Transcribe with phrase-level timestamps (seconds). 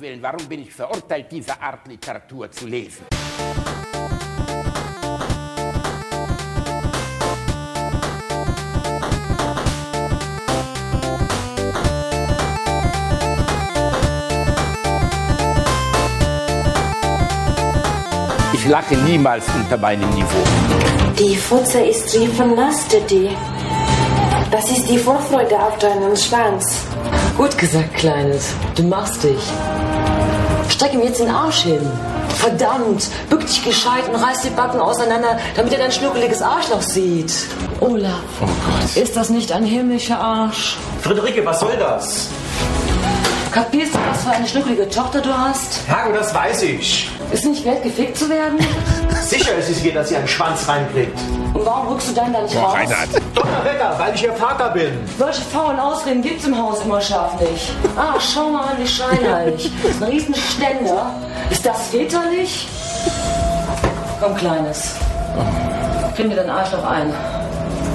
[0.00, 3.04] Willen, warum bin ich verurteilt, diese Art Literatur zu lesen?
[18.54, 20.44] Ich lache niemals unter meinem Niveau.
[21.18, 23.36] Die Futze ist wie von Nastedi.
[24.50, 26.86] Das ist die Vorfreude auf deinen Schwanz.
[27.36, 28.54] Gut gesagt, Kleines.
[28.74, 29.40] Du machst dich.
[30.80, 31.86] Streck ihm jetzt den Arsch hin.
[32.36, 37.30] Verdammt, bück dich gescheit und reiß die Backen auseinander, damit er dein schnuckeliges Arschloch sieht.
[37.80, 38.96] Olaf, Oh Gott.
[38.96, 40.78] ist das nicht ein himmlischer Arsch?
[41.02, 42.28] Friederike, was soll das?
[43.52, 45.80] Kapierst du, was für eine schnuckelige Tochter du hast?
[45.86, 47.10] Hago, das weiß ich.
[47.30, 48.58] Ist nicht wert, gefickt zu werden?
[49.22, 51.18] Sicher ist es ihr, dass sie einen Schwanz reinkriegt.
[51.52, 52.74] Und warum rückst du dann da nicht Boah, raus?
[52.76, 53.08] Reinhard.
[53.34, 54.98] Donnerwetter, weil ich ihr Vater bin.
[55.18, 57.72] Solche faulen Ausreden gibt's im Haus immer scharf nicht.
[57.96, 59.70] Ah, schau mal an, wie scheinheilig.
[60.00, 61.14] Ein Riesenständer.
[61.50, 62.66] Ist das väterlich?
[64.20, 64.94] Komm, Kleines.
[66.16, 67.12] Krieg mir dein Arschloch ein.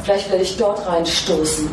[0.04, 1.70] Vielleicht werde ich dort reinstoßen.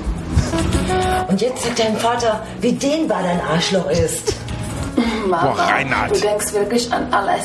[1.28, 4.34] Und jetzt sagt dein Vater, wie dehnbar dein Arschloch ist.
[5.26, 6.10] Mama, Boah, Reinhard.
[6.14, 7.44] du denkst wirklich an alles.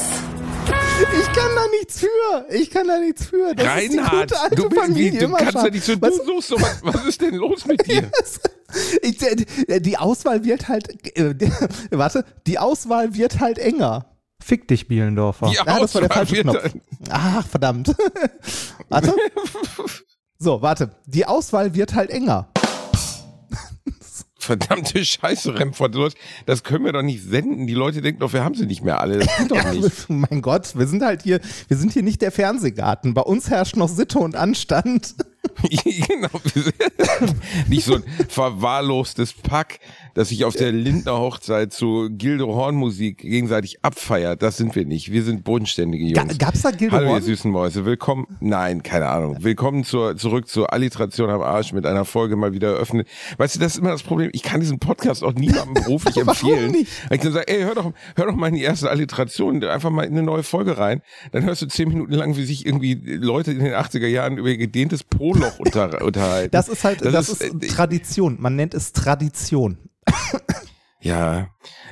[1.20, 2.46] Ich kann da nichts für.
[2.50, 3.54] Ich kann da nichts für.
[3.56, 5.72] Das ist die Reinhard, gute alte du, bist, wie, Familie du immer kannst ja schon.
[5.72, 8.10] nicht so, Was- du suchst so, was, was ist denn los mit dir?
[9.02, 9.22] Ich,
[9.70, 11.34] äh, die Auswahl wird halt, äh,
[11.92, 14.06] warte, die Auswahl wird halt enger.
[14.44, 15.50] Fick dich, Bielendorfer.
[15.50, 16.64] Die ah, das war der Auswahl falsche wird Knopf.
[16.64, 16.74] halt-
[17.10, 17.96] Ach, verdammt.
[18.90, 19.14] warte.
[20.40, 20.92] So, warte.
[21.06, 22.50] Die Auswahl wird halt enger.
[24.48, 27.68] Verdammte Scheiße, Remford, das können wir doch nicht senden.
[27.68, 29.20] Die Leute denken doch, wir haben sie nicht mehr alle.
[29.20, 30.06] Das geht doch nicht.
[30.10, 33.14] mein Gott, wir sind halt hier, wir sind hier nicht der Fernsehgarten.
[33.14, 35.16] Bei uns herrscht noch Sitte und Anstand.
[36.08, 36.30] genau.
[37.68, 39.80] Nicht so ein verwahrlostes Pack,
[40.14, 44.42] das sich auf der Lindner Hochzeit zu Gildo Horn Musik gegenseitig abfeiert.
[44.42, 45.12] Das sind wir nicht.
[45.12, 46.38] Wir sind bodenständige Ga- Jungs.
[46.38, 47.86] gab's da Gildo Hallo, ihr süßen Mäuse.
[47.86, 48.26] Willkommen.
[48.40, 49.38] Nein, keine Ahnung.
[49.42, 53.08] Willkommen zur, zurück zur Alliteration am Arsch mit einer Folge mal wieder eröffnet.
[53.38, 54.30] Weißt du, das ist immer das Problem.
[54.34, 56.72] Ich kann diesen Podcast auch niemandem beruflich empfehlen.
[56.72, 56.92] nicht?
[57.12, 60.04] Ich kann sagen, ey, hör doch, hör doch mal in die erste Alliteration, einfach mal
[60.04, 61.02] in eine neue Folge rein.
[61.32, 64.50] Dann hörst du zehn Minuten lang, wie sich irgendwie Leute in den 80er Jahren über
[64.50, 65.04] ihr gedehntes
[65.52, 66.52] Poloch unter, unterhalten.
[66.52, 68.38] Das ist halt, das, ist, äh, Tradition.
[68.40, 69.78] Man nennt es Tradition.
[71.02, 71.48] ja.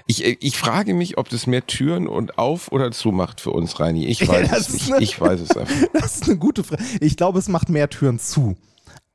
[0.07, 3.51] Ich, äh, ich frage mich, ob das mehr Türen und auf oder zu macht für
[3.51, 4.05] uns, Reini.
[4.05, 4.93] Ich Ja, weiß das es ist nicht.
[4.93, 5.75] eine- Ich weiß es einfach.
[5.93, 6.83] Das ist eine gute Frage.
[7.01, 8.55] Ich glaube, es macht mehr Türen zu.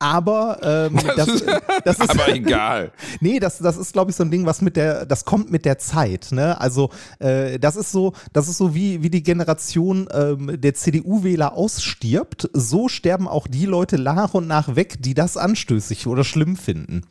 [0.01, 1.45] Aber ähm, das, ist-
[1.85, 2.91] das ist Aber egal.
[3.21, 5.63] nee, das, das ist glaube ich so ein Ding, was mit der, das kommt mit
[5.63, 6.29] der Zeit.
[6.31, 6.59] Ne?
[6.59, 6.89] Also
[7.19, 12.49] äh, das ist so, das ist so wie wie die Generation ähm, der CDU-Wähler ausstirbt.
[12.53, 17.03] So sterben auch die Leute nach und nach weg, die das anstößig oder schlimm finden.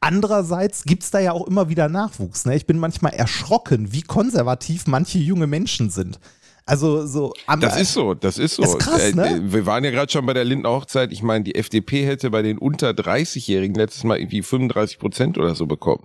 [0.00, 2.44] Andererseits gibt's da ja auch immer wieder Nachwuchs.
[2.46, 2.56] Ne?
[2.56, 6.18] Ich bin manchmal erschrocken, wie konservativ manche junge Menschen sind.
[6.68, 8.62] Also so am, Das ist so, das ist so.
[8.62, 9.36] Ist krass, ne?
[9.36, 11.12] Äh, Wir waren ja gerade schon bei der Lindner Hochzeit.
[11.12, 15.54] Ich meine, die FDP hätte bei den unter 30-Jährigen letztes Mal irgendwie 35 Prozent oder
[15.54, 16.04] so bekommen.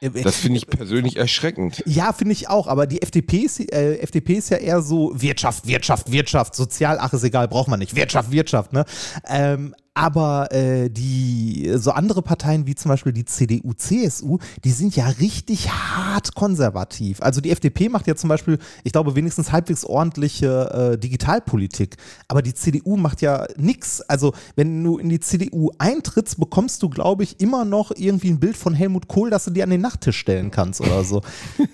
[0.00, 1.84] Das finde ich persönlich erschreckend.
[1.86, 5.68] Ja, finde ich auch, aber die FDP ist, äh, FDP ist ja eher so Wirtschaft,
[5.68, 8.84] Wirtschaft, Wirtschaft, sozial, ach ist egal, braucht man nicht, Wirtschaft, Wirtschaft, ne?
[9.28, 14.96] Ähm, aber äh, die so andere Parteien wie zum Beispiel die CDU, CSU, die sind
[14.96, 17.20] ja richtig hart konservativ.
[17.20, 21.96] Also die FDP macht ja zum Beispiel, ich glaube, wenigstens halbwegs ordentliche äh, Digitalpolitik.
[22.26, 24.00] Aber die CDU macht ja nix.
[24.00, 28.40] Also wenn du in die CDU eintrittst, bekommst du, glaube ich, immer noch irgendwie ein
[28.40, 31.20] Bild von Helmut Kohl, das du dir an den Nachttisch stellen kannst oder so.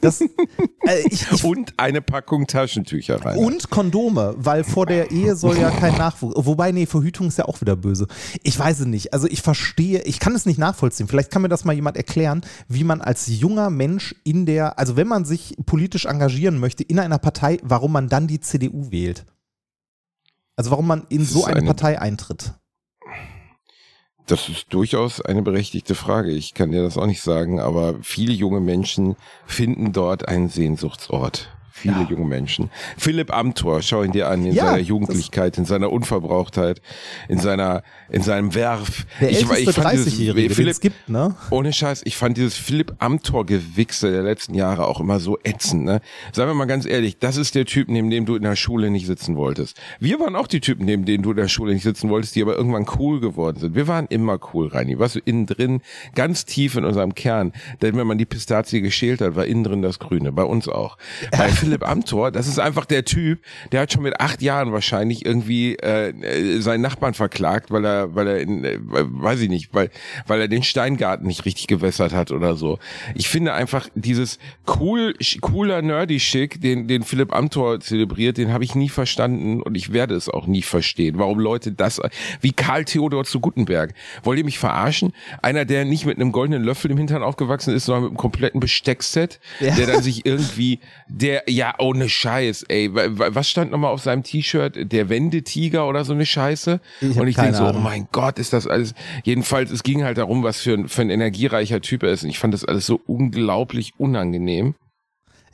[0.01, 0.27] Das, äh,
[1.11, 3.39] ich, ich, Und eine Packung Taschentücher rein.
[3.39, 6.34] und Kondome, weil vor der Ehe soll ja kein Nachwuchs.
[6.37, 8.08] Wobei, nee, Verhütung ist ja auch wieder böse.
[8.43, 9.13] Ich weiß es nicht.
[9.13, 11.09] Also ich verstehe, ich kann es nicht nachvollziehen.
[11.09, 14.97] Vielleicht kann mir das mal jemand erklären, wie man als junger Mensch in der, also
[14.97, 19.25] wenn man sich politisch engagieren möchte in einer Partei, warum man dann die CDU wählt.
[20.57, 22.55] Also warum man in Das so eine eine- Partei eintritt.
[24.27, 26.31] Das ist durchaus eine berechtigte Frage.
[26.33, 29.16] Ich kann dir das auch nicht sagen, aber viele junge Menschen
[29.47, 31.49] finden dort einen Sehnsuchtsort.
[31.80, 32.71] Viele junge Menschen.
[32.97, 36.80] Philipp Amthor, schau ihn dir an, in Ja, seiner Jugendlichkeit, in seiner Unverbrauchtheit,
[37.28, 39.07] in seiner, in seinem Werf.
[39.21, 41.34] Der Ich- älteste ich fand dieses- 30-Jährige, den Philipp, es gibt, ne?
[41.51, 46.01] ohne Scheiß, ich fand dieses Philipp Amthor-Gewichse der letzten Jahre auch immer so ätzend, ne?
[46.33, 48.91] Sagen wir mal ganz ehrlich, das ist der Typ, neben dem du in der Schule
[48.91, 49.77] nicht sitzen wolltest.
[50.01, 52.42] Wir waren auch die Typen, neben denen du in der Schule nicht sitzen wolltest, die
[52.42, 53.75] aber irgendwann cool geworden sind.
[53.75, 54.98] Wir waren immer cool, Reini.
[54.98, 55.80] Was innen drin,
[56.15, 57.53] ganz tief in unserem Kern.
[57.83, 60.33] Denn wenn man die Pistazie geschält hat, war innen drin das Grüne.
[60.33, 60.97] Bei uns auch.
[61.30, 63.41] Bei Philipp Amthor, das ist einfach der Typ,
[63.72, 68.15] der hat schon mit acht Jahren wahrscheinlich irgendwie äh, äh, seinen Nachbarn verklagt, weil er,
[68.15, 69.91] weil er, in, äh, weiß ich nicht, weil,
[70.26, 72.78] weil er den Steingarten nicht richtig gewässert hat oder so.
[73.15, 74.38] Ich finde einfach dieses
[74.80, 79.74] cool, cooler nerdy Schick, den, den Philipp Amthor zelebriert, den habe ich nie verstanden und
[79.74, 81.18] ich werde es auch nie verstehen.
[81.18, 82.00] Warum Leute das,
[82.41, 83.92] wie Karl Theodor zu Gutenberg.
[84.22, 85.12] Wollt ihr mich verarschen?
[85.42, 88.59] Einer, der nicht mit einem goldenen Löffel im Hintern aufgewachsen ist, sondern mit einem kompletten
[88.60, 89.74] Besteckset, Ja.
[89.74, 90.78] der dann sich irgendwie,
[91.09, 94.93] der, ja, ohne Scheiß, ey, wa- wa- was stand nochmal auf seinem T-Shirt?
[94.93, 96.81] Der Wendetiger oder so eine Scheiße?
[97.01, 98.95] Ich und ich denke so, oh mein Gott, ist das alles,
[99.25, 102.25] jedenfalls, es ging halt darum, was für ein, für ein energiereicher Typ er ist.
[102.25, 104.75] Und ich fand das alles so unglaublich unangenehm.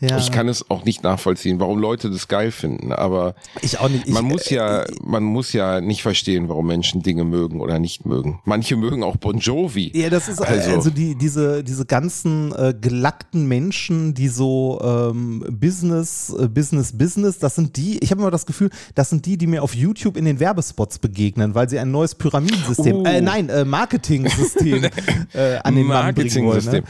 [0.00, 0.18] Ja.
[0.18, 4.06] Ich kann es auch nicht nachvollziehen, warum Leute das geil finden, aber Ich auch nicht.
[4.06, 7.78] Ich, man muss ja, äh, man muss ja nicht verstehen, warum Menschen Dinge mögen oder
[7.78, 8.40] nicht mögen.
[8.44, 9.90] Manche mögen auch Bon Jovi.
[9.94, 15.44] Ja, das ist also, Also- die, diese, diese ganzen äh, gelackten Menschen, die so ähm,
[15.50, 19.38] Business, äh, Business, Business, das sind die, ich habe immer das Gefühl, das sind die,
[19.38, 23.04] die mir auf YouTube in den Werbespots begegnen, weil sie ein neues Pyramidensystem, Uh.
[23.06, 24.84] äh, nein, äh, Marketing-System
[25.34, 26.64] äh, an den Mann bringen wollen.
[26.64, 26.82] Ne?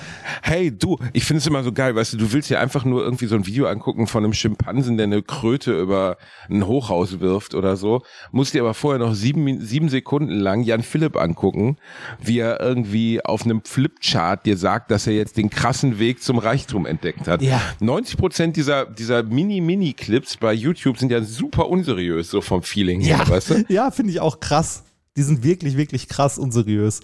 [0.43, 2.94] Hey, du, ich finde es immer so geil, weißt du, du willst dir einfach nur
[3.01, 6.17] irgendwie so ein Video angucken von einem Schimpansen, der eine Kröte über
[6.49, 8.03] ein Hochhaus wirft oder so,
[8.33, 11.77] musst dir aber vorher noch sieben, sieben Sekunden lang Jan Philipp angucken,
[12.21, 16.39] wie er irgendwie auf einem Flipchart dir sagt, dass er jetzt den krassen Weg zum
[16.39, 17.43] Reichtum entdeckt hat.
[17.43, 17.61] Ja.
[17.81, 23.19] 90 Prozent dieser, dieser Mini-Mini-Clips bei YouTube sind ja super unseriös, so vom Feeling her,
[23.19, 23.65] Ja, weißt du?
[23.69, 24.85] ja finde ich auch krass.
[25.17, 27.01] Die sind wirklich, wirklich krass unseriös.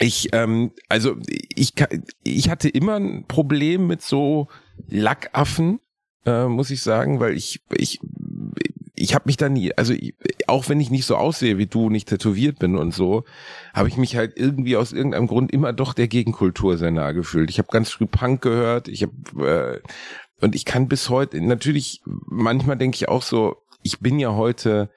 [0.00, 1.72] Ich, ähm, also ich,
[2.24, 4.48] ich hatte immer ein Problem mit so
[4.88, 5.80] Lackaffen,
[6.26, 8.00] äh, muss ich sagen, weil ich, ich,
[8.94, 10.14] ich habe mich da nie, also ich,
[10.46, 13.24] auch wenn ich nicht so aussehe wie du, nicht tätowiert bin und so,
[13.72, 17.50] habe ich mich halt irgendwie aus irgendeinem Grund immer doch der Gegenkultur sehr nahe gefühlt.
[17.50, 19.88] Ich habe ganz früh Punk gehört, ich habe äh,
[20.40, 24.90] und ich kann bis heute natürlich manchmal denke ich auch so, ich bin ja heute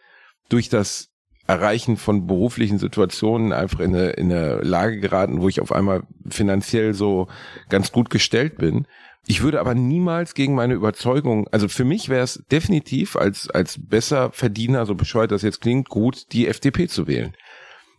[0.49, 1.09] durch das
[1.47, 6.03] Erreichen von beruflichen Situationen einfach in eine, in eine Lage geraten, wo ich auf einmal
[6.27, 7.27] finanziell so
[7.69, 8.85] ganz gut gestellt bin.
[9.29, 13.77] Ich würde aber niemals gegen meine Überzeugung, also für mich wäre es definitiv als, als
[13.77, 17.35] besser Verdiener, so bescheuert das jetzt klingt, gut, die FDP zu wählen.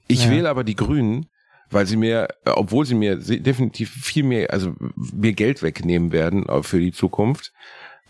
[0.07, 0.31] Ich Ja.
[0.31, 1.27] wähle aber die Grünen,
[1.71, 6.63] weil sie mir, obwohl sie mir definitiv viel mehr, also mir Geld wegnehmen werden äh,
[6.63, 7.53] für die Zukunft,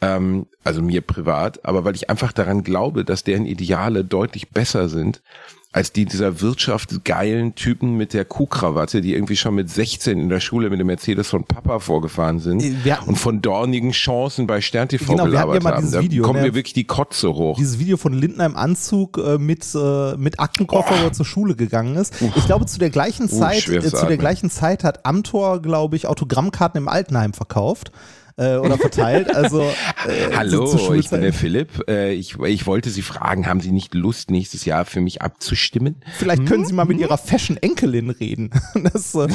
[0.00, 4.88] ähm, also mir privat, aber weil ich einfach daran glaube, dass deren Ideale deutlich besser
[4.88, 5.22] sind
[5.70, 10.40] als die dieser wirtschaftsgeilen Typen mit der Kuhkrawatte, die irgendwie schon mit 16 in der
[10.40, 14.62] Schule mit dem Mercedes von Papa vorgefahren sind Wir hatten- und von dornigen Chancen bei
[14.62, 15.80] Stern TV Genau, wir ja gelabert mal haben.
[15.82, 16.46] dieses Da Video, kommt ne?
[16.46, 17.58] mir wirklich die Kotze hoch.
[17.58, 21.54] Dieses Video von Lindner im Anzug äh, mit, äh, mit Aktenkoffer, wo er zur Schule
[21.54, 22.14] gegangen ist.
[22.36, 25.96] Ich glaube, zu der gleichen Zeit, schweres äh, zu der gleichen Zeit hat Amtor, glaube
[25.96, 27.92] ich, Autogrammkarten im Altenheim verkauft.
[28.38, 29.35] Äh, oder verteilt.
[29.35, 29.61] Also
[30.06, 31.32] äh, Hallo, zu- ich bin der.
[31.32, 31.82] Philipp.
[31.88, 36.02] Äh, ich, ich wollte Sie fragen, haben Sie nicht Lust, nächstes Jahr für mich abzustimmen?
[36.17, 36.88] Vielleicht können Sie mal Hm?
[36.90, 38.50] mit Ihrer Fashion-Enkelin reden.
[38.93, 39.26] Das, äh,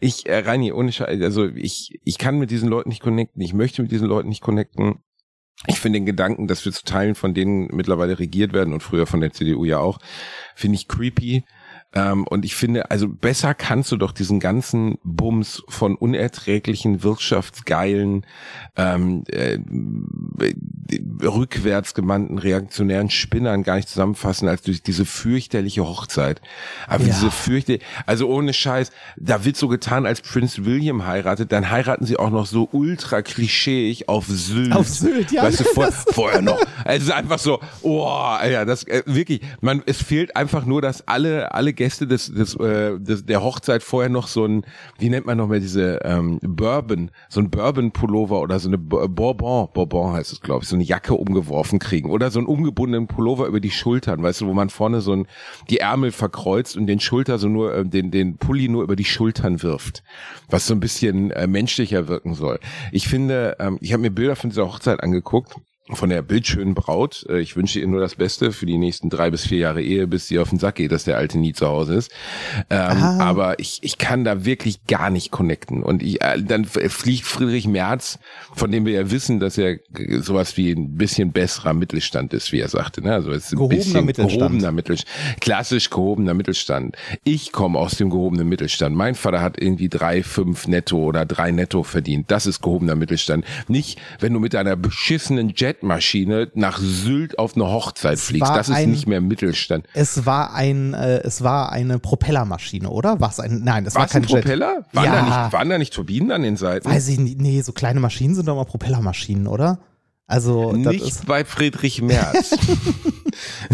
[0.00, 3.54] Ich, äh, Reini, ohne Scheiß, also ich, ich kann mit diesen Leuten nicht connecten, ich
[3.54, 4.96] möchte mit diesen Leuten nicht connecten.
[5.66, 9.06] Ich finde den Gedanken, dass wir zu Teilen von denen mittlerweile regiert werden und früher
[9.06, 9.98] von der CDU ja auch,
[10.54, 11.44] finde ich creepy.
[11.96, 18.26] Ähm, und ich finde, also besser kannst du doch diesen ganzen Bums von unerträglichen, wirtschaftsgeilen,
[18.76, 19.58] ähm, äh,
[21.24, 26.42] rückwärts gemannten reaktionären Spinnern gar nicht zusammenfassen als durch diese fürchterliche Hochzeit.
[26.86, 27.14] Aber Ja.
[27.14, 32.04] diese fürchte, also ohne Scheiß, da wird so getan, als Prince William heiratet, dann heiraten
[32.04, 34.72] sie auch noch so ultra klischeeig auf Sylt.
[34.72, 35.44] Auf Sylt, ja.
[35.44, 36.60] Weißt du, vor, vorher noch.
[36.84, 41.08] Es ist einfach so, oh, Alter, das äh, wirklich, man, es fehlt einfach nur, dass
[41.08, 44.64] alle, alle Gäste des, des, äh, des, der Hochzeit vorher noch so ein,
[44.98, 49.06] wie nennt man noch mal diese ähm, Bourbon, so ein Bourbon-Pullover oder so eine Bo-
[49.08, 53.06] Bourbon, Bourbon heißt es, glaube ich, so eine Jacke umgeworfen kriegen oder so einen umgebundenen
[53.06, 55.26] Pullover über die Schultern, weißt du, wo man vorne so ein,
[55.70, 59.04] die Ärmel verkreuzt und den Schulter so nur, äh, den, den Pulli nur über die
[59.04, 60.02] Schultern wirft,
[60.48, 62.58] was so ein bisschen äh, menschlicher wirken soll.
[62.92, 65.56] Ich finde, ähm, ich habe mir Bilder von dieser Hochzeit angeguckt
[65.92, 67.24] von der bildschönen Braut.
[67.28, 70.06] Äh, Ich wünsche ihr nur das Beste für die nächsten drei bis vier Jahre Ehe,
[70.06, 72.10] bis sie auf den Sack geht, dass der Alte nie zu Hause ist.
[72.70, 73.18] Ähm, Ah.
[73.20, 75.82] aber ich, ich kann da wirklich gar nicht connecten.
[75.82, 78.18] Und ich, äh, dann f- fliegt Friedrich Merz,
[78.54, 79.78] von dem wir ja wissen, dass er
[80.22, 83.00] sowas wie ein bisschen besserer Mittelstand ist, wie er sagte.
[83.02, 83.12] Ne?
[83.12, 84.40] Also es ist ein Gehobener bisschen Mittelstand.
[84.40, 85.40] gehobener Mittelstand.
[85.40, 86.96] Klassisch gehobener Mittelstand.
[87.22, 88.96] Ich komme aus dem gehobenen Mittelstand.
[88.96, 92.30] Mein Vater hat irgendwie drei, fünf netto oder drei netto verdient.
[92.30, 93.44] Das ist gehobener Mittelstand.
[93.68, 98.48] Nicht, wenn du mit einer beschissenen Jetmaschine nach Sylt auf eine Hochzeit fliegst.
[98.48, 99.86] war Das ist ein- nicht mehr Mittelstand.
[99.94, 103.20] Es war ein, äh, es war eine Propellermaschine, oder?
[103.20, 104.42] War es ein, nein, es war War es ein kein Jet.
[104.42, 104.86] Propeller?
[104.92, 105.12] Waren, Ja.
[105.14, 106.88] da nicht, waren da nicht Turbinen an den Seiten?
[106.88, 109.78] Weiß ich nicht, nee, so kleine Maschinen sind doch mal Propellermaschinen, oder?
[110.26, 112.56] Also, Nicht bei Friedrich Merz.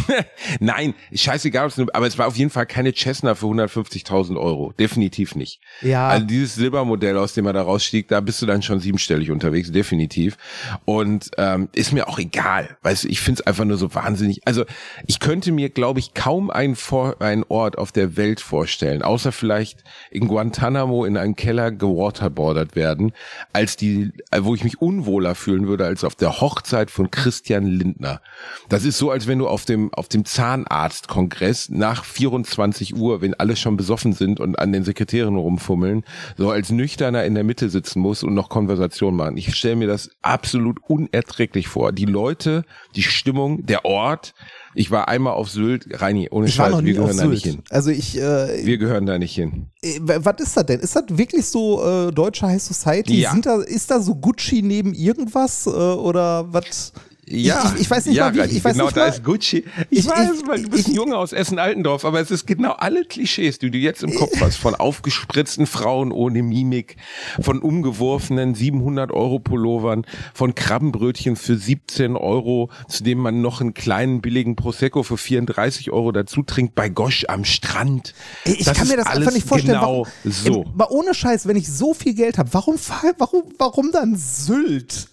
[0.61, 4.73] Nein, scheißegal, aber es war auf jeden Fall keine Cessna für 150.000 Euro.
[4.79, 5.61] Definitiv nicht.
[5.81, 9.31] ja, Also dieses Silbermodell, aus dem er da rausstieg, da bist du dann schon siebenstellig
[9.31, 10.37] unterwegs, definitiv.
[10.85, 12.77] Und ähm, ist mir auch egal.
[12.83, 14.41] Weißt du, ich find's einfach nur so wahnsinnig.
[14.47, 14.65] Also
[15.07, 19.33] ich könnte mir, glaube ich, kaum einen, Vor einen Ort auf der Welt vorstellen, außer
[19.33, 23.13] vielleicht in Guantanamo in einem Keller gewaterboardert werden,
[23.53, 27.67] als die, äh, wo ich mich unwohler fühlen würde, als auf der Hochzeit von Christian
[27.67, 28.21] Lindner.
[28.69, 33.35] Das ist so, als wenn du auf dem, auf dem Zahnarztkongress nach 24 Uhr, wenn
[33.35, 36.05] alle schon besoffen sind und an den Sekretären rumfummeln,
[36.39, 39.37] so als Nüchterner in der Mitte sitzen muss und noch Konversation machen.
[39.37, 41.93] Ich stelle mir das absolut unerträglich vor.
[41.93, 42.65] Die Leute,
[42.97, 44.35] die Stimmung, der Ort.
[44.75, 47.63] Ich war einmal auf Sylt, Reini, ohne ich Scheiß, wir gehören da nicht hin.
[47.69, 49.67] Also ich, äh, Wir gehören da nicht hin.
[49.83, 50.81] äh, was ist das denn?
[50.81, 53.21] Ist das wirklich so äh, deutsche High Society?
[53.21, 53.37] Ja.
[53.43, 56.95] Da, ist da so Gucci neben irgendwas äh, oder was?
[57.25, 59.03] Ja, ich, ich, ich weiß nicht ja, mal, wie, Reini, ich weiß genau, nicht da
[59.03, 59.65] mal, ist Gucci.
[59.91, 62.49] Ich, Ich- weiß, ich- weil du bist ein ich- Junge aus Essen-Altendorf, aber es ist
[62.49, 66.97] genau alle Klischees, die du jetzt im Kopf hast, von aufgespritzten Frauen ohne Mimik,
[67.41, 73.73] von umgeworfenen 700 Euro Pullovern, von Krabbenbrötchen für 17 Euro, zu dem man noch einen
[73.73, 78.15] kleinen billigen Prosecco für 34 Euro dazu trinkt, bei Gosch am Strand.
[78.45, 79.79] Ich kann mir das einfach nicht vorstellen.
[79.79, 80.65] Genau warum, so.
[80.75, 82.75] Mal ohne Scheiß, wenn ich so viel Geld habe, warum,
[83.19, 85.07] warum, warum dann Sylt?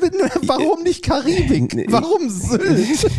[0.42, 1.86] Warum nicht Karibik?
[1.90, 3.10] Warum Sylt?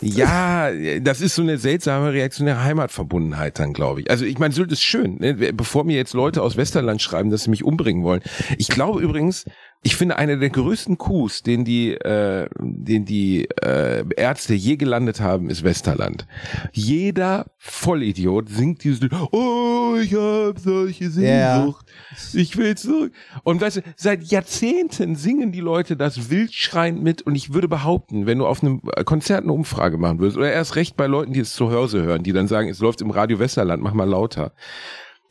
[0.00, 0.70] Ja,
[1.00, 4.10] das ist so eine seltsame reaktionäre Heimatverbundenheit dann, glaube ich.
[4.10, 5.16] Also ich meine, Sylt ist schön.
[5.18, 5.34] Ne?
[5.34, 8.22] Bevor mir jetzt Leute aus Westerland schreiben, dass sie mich umbringen wollen.
[8.58, 9.44] Ich glaube übrigens,
[9.86, 15.20] ich finde einer der größten Coups, den die, äh, den die äh, Ärzte je gelandet
[15.20, 16.26] haben, ist Westerland.
[16.72, 21.84] Jeder Vollidiot singt dieses, oh, ich habe solche Sehnsucht,
[22.32, 23.12] ich will zurück.
[23.42, 28.24] Und weißt du, seit Jahrzehnten singen die Leute das wildschreiend mit und ich würde behaupten,
[28.24, 31.40] wenn du auf einem Konzert eine Umfrage machen würdest, oder erst recht bei Leuten, die
[31.40, 34.54] es zu Hause hören, die dann sagen, es läuft im Radio Westerland, mach mal lauter,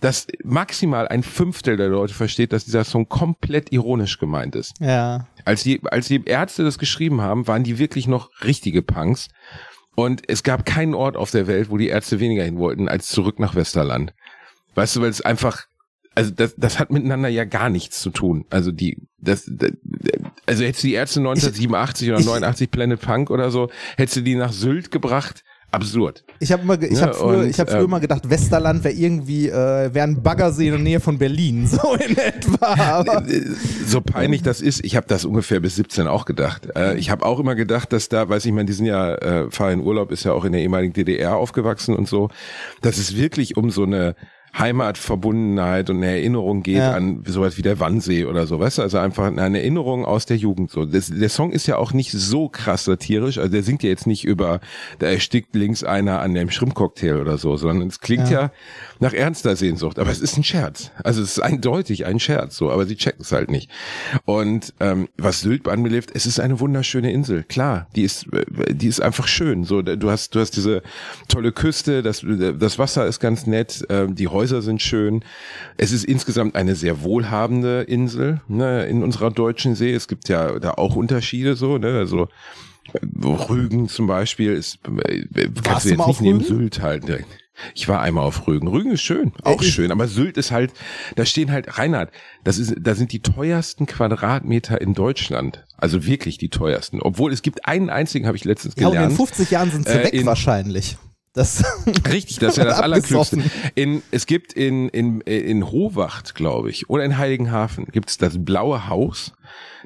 [0.03, 4.73] dass maximal ein Fünftel der Leute versteht, dass dieser Song komplett ironisch gemeint ist.
[4.81, 5.27] Ja.
[5.45, 9.29] Als die, als die Ärzte das geschrieben haben, waren die wirklich noch richtige Punks.
[9.95, 13.07] Und es gab keinen Ort auf der Welt, wo die Ärzte weniger hin wollten, als
[13.07, 14.13] zurück nach Westerland.
[14.75, 15.67] Weißt du, weil es einfach,
[16.15, 18.43] also das, das hat miteinander ja gar nichts zu tun.
[18.49, 19.71] Also die, das, das
[20.45, 24.21] also hättest du die Ärzte 1987 oder ich- 89 Planet Punk oder so, hättest du
[24.21, 26.23] die nach Sylt gebracht, absurd.
[26.39, 28.83] Ich habe immer, ich Ja, habe früher, und, ich habe früher ähm, immer gedacht, Westerland
[28.83, 32.65] wäre irgendwie, äh, wäre ein Baggersee in der Nähe von Berlin, so in etwa.
[32.65, 33.23] Aber,
[33.85, 36.69] so peinlich das ist, ich habe das ungefähr bis 17 auch gedacht.
[36.75, 39.51] Äh, ich habe auch immer gedacht, dass da, weiß ich, meine, die sind ja, äh,
[39.51, 42.29] Fahr in Urlaub ist ja auch in der ehemaligen DDR aufgewachsen und so,
[42.81, 44.15] dass es wirklich um so eine
[44.57, 46.93] Heimatverbundenheit und eine Erinnerung geht Ja.
[46.93, 50.37] an sowas wie der Wannsee oder so, weißt du, also einfach eine Erinnerung aus der
[50.37, 50.71] Jugend.
[50.71, 53.89] So, das, der Song ist ja auch nicht so krass satirisch, also der singt ja
[53.89, 54.59] jetzt nicht über,
[54.99, 58.41] da erstickt links einer an dem Schrimpcocktail oder so, sondern es klingt Ja.
[58.43, 58.51] ja
[58.99, 60.91] nach ernster Sehnsucht, aber es ist ein Scherz.
[61.03, 63.69] Also es ist eindeutig ein Scherz, so, aber sie checken es halt nicht.
[64.25, 67.43] Und ähm, was Sylt anbetrifft, es ist eine wunderschöne Insel.
[67.43, 69.63] Klar, die ist, äh, die ist einfach schön.
[69.63, 70.83] So, du hast, du hast diese
[71.27, 72.23] tolle Küste, das,
[72.59, 75.23] das Wasser ist ganz nett, ähm, die Häuser sind schön.
[75.77, 79.93] Es ist insgesamt eine sehr wohlhabende Insel ne, in unserer deutschen See.
[79.93, 82.27] Es gibt ja da auch Unterschiede so, ne, also
[83.49, 86.41] Rügen zum Beispiel ist, äh, Warst kannst du jetzt nicht neben?
[86.43, 87.05] Sylt halten.
[87.07, 87.27] direkt.
[87.75, 88.67] Ich war einmal auf Rügen.
[88.67, 90.73] Rügen ist schön, auch Ich- schön, aber Sylt ist halt,
[91.15, 92.11] da stehen halt, Reinhard,
[92.43, 95.63] das ist, da sind die teuersten Quadratmeter in Deutschland.
[95.77, 96.99] Also wirklich die teuersten.
[97.01, 99.15] Obwohl es gibt einen einzigen, habe ich letztens ja, und in gelernt.
[99.17, 100.97] 50 Jahren sind sie Äh, weg in- wahrscheinlich.
[101.33, 101.63] Das,
[102.11, 102.79] Richtig, das ist ja das.
[102.79, 103.41] Allerklügste.
[103.73, 108.35] In, es gibt in, in, in Hohwacht, glaube ich, oder in Heiligenhafen gibt es das
[108.37, 109.33] Blaue Haus.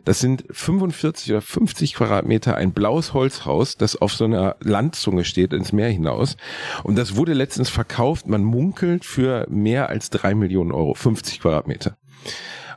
[0.04, 5.54] Das sind 45 oder 50 Quadratmeter, ein blaues Holzhaus, das auf so einer Landzunge steht,
[5.54, 6.36] ins Meer hinaus.
[6.84, 11.98] Und das wurde letztens verkauft, man munkelt, für mehr als drei Millionen Euro, 50 Quadratmeter.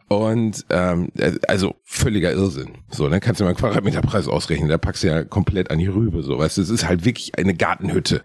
[0.08, 1.10] Und ähm,
[1.46, 2.78] also völliger Irrsinn.
[2.90, 4.68] So, dann kannst du mal einen Quadratmeterpreis ausrechnen.
[4.68, 6.22] Da packst du ja komplett an die Rübe.
[6.22, 8.22] So, weißt du, es ist halt wirklich eine Gartenhütte.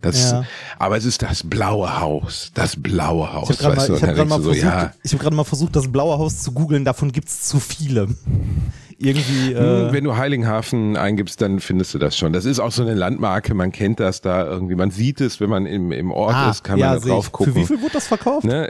[0.00, 0.44] Das, Ja.
[0.78, 3.94] aber es ist das blaue Haus, das blaue Haus, ich habe gerade weißt mal, du,
[3.96, 6.40] ich und hab grad mal, so, versucht, ja, ich hab mal versucht, das blaue Haus
[6.42, 6.84] zu googeln.
[6.84, 8.08] Davon gibt's zu viele.
[9.00, 9.52] Irgendwie.
[9.52, 12.32] Äh, Wenn du Heiligenhafen eingibst, dann findest du das schon.
[12.32, 15.48] Das ist auch so eine Landmarke, man kennt das da irgendwie, man sieht es, wenn
[15.50, 17.14] man im, im Ort ist, kann man da Ah, seh ich.
[17.14, 17.52] drauf gucken.
[17.54, 18.44] Für wie viel wurde das verkauft?
[18.44, 18.68] Ne?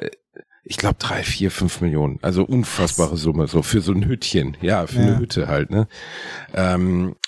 [0.70, 2.18] ich glaube drei, vier, fünf Millionen.
[2.20, 4.54] Also unfassbare Summe, so für so ein Hüttchen.
[4.61, 5.18] Ja, für eine Ja.
[5.18, 5.88] Hütte halt, ne?
[6.52, 7.14] Ähm,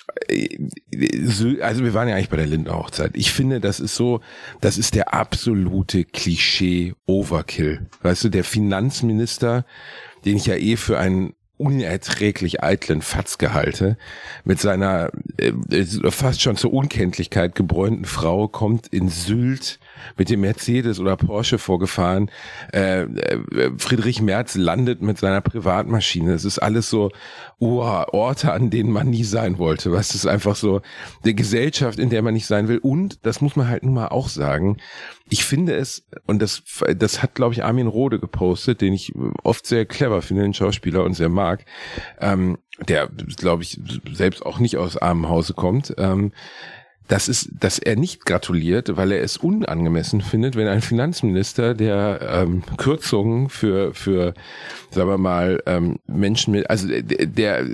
[1.61, 3.11] also wir waren ja eigentlich bei der Lindner Hochzeit.
[3.15, 4.21] Ich finde, das ist so,
[4.61, 7.87] das ist der absolute Klischee Overkill.
[8.01, 9.65] Weißt du, der Finanzminister,
[10.25, 13.97] den ich ja eh für einen unerträglich eitlen Fatzke halte,
[14.43, 15.53] mit seiner äh,
[16.09, 19.79] fast schon zur Unkenntlichkeit gebräunten Frau kommt in Sylt
[20.17, 22.29] mit dem Mercedes oder Porsche vorgefahren.
[22.73, 26.33] Äh, äh, Friedrich Merz landet mit seiner Privatmaschine.
[26.33, 27.11] Es ist alles so
[27.59, 29.91] oh, Orte, an denen man nie sein wollte.
[29.91, 30.81] Was ist einfach so
[31.23, 32.79] eine Gesellschaft, in der man nicht sein will.
[32.79, 34.77] Und das muss man halt nun mal auch sagen.
[35.29, 36.63] Ich finde es, und das,
[36.97, 41.03] das hat, glaube ich, Armin Rohde gepostet, den ich oft sehr clever finde, den Schauspieler
[41.03, 41.65] und sehr mag,
[42.19, 43.79] ähm, der, glaube ich,
[44.11, 45.93] selbst auch nicht aus armem Hause kommt.
[45.97, 46.31] Ähm,
[47.11, 52.21] das ist, dass er nicht gratuliert, weil er es unangemessen findet, wenn ein Finanzminister, der
[52.21, 54.33] ähm, Kürzungen für, für,
[54.91, 57.65] sagen wir mal, ähm, Menschen mit, also der, der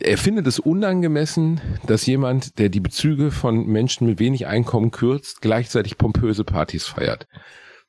[0.00, 5.40] er findet es unangemessen, dass jemand, der die Bezüge von Menschen mit wenig Einkommen kürzt,
[5.40, 7.26] gleichzeitig pompöse Partys feiert.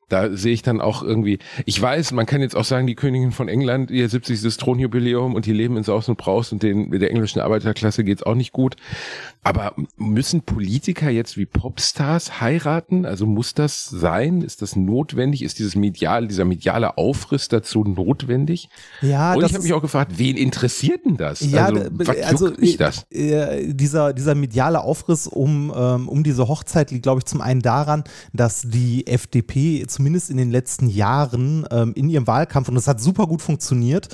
[0.09, 3.31] Da sehe ich dann auch irgendwie, ich weiß, man kann jetzt auch sagen, die Königin
[3.31, 4.55] von England, ihr 70.
[4.57, 8.35] Thronjubiläum und die leben in Saus und Braus und den, der englischen Arbeiterklasse geht's auch
[8.35, 8.75] nicht gut.
[9.43, 13.05] Aber müssen Politiker jetzt wie Popstars heiraten?
[13.05, 14.41] Also muss das sein?
[14.41, 15.43] Ist das notwendig?
[15.43, 18.69] Ist dieses medial, dieser mediale Aufriss dazu notwendig?
[19.01, 21.41] Ja, und das ich habe mich auch gefragt, wen interessiert denn das?
[21.41, 23.05] Ja, also, was also mich das?
[23.11, 27.61] äh, dieser, dieser mediale Aufriss um, ähm, um diese Hochzeit liegt, glaube ich, zum einen
[27.61, 32.87] daran, dass die FDP zumindest in den letzten Jahren ähm, in ihrem Wahlkampf, und das
[32.87, 34.09] hat super gut funktioniert,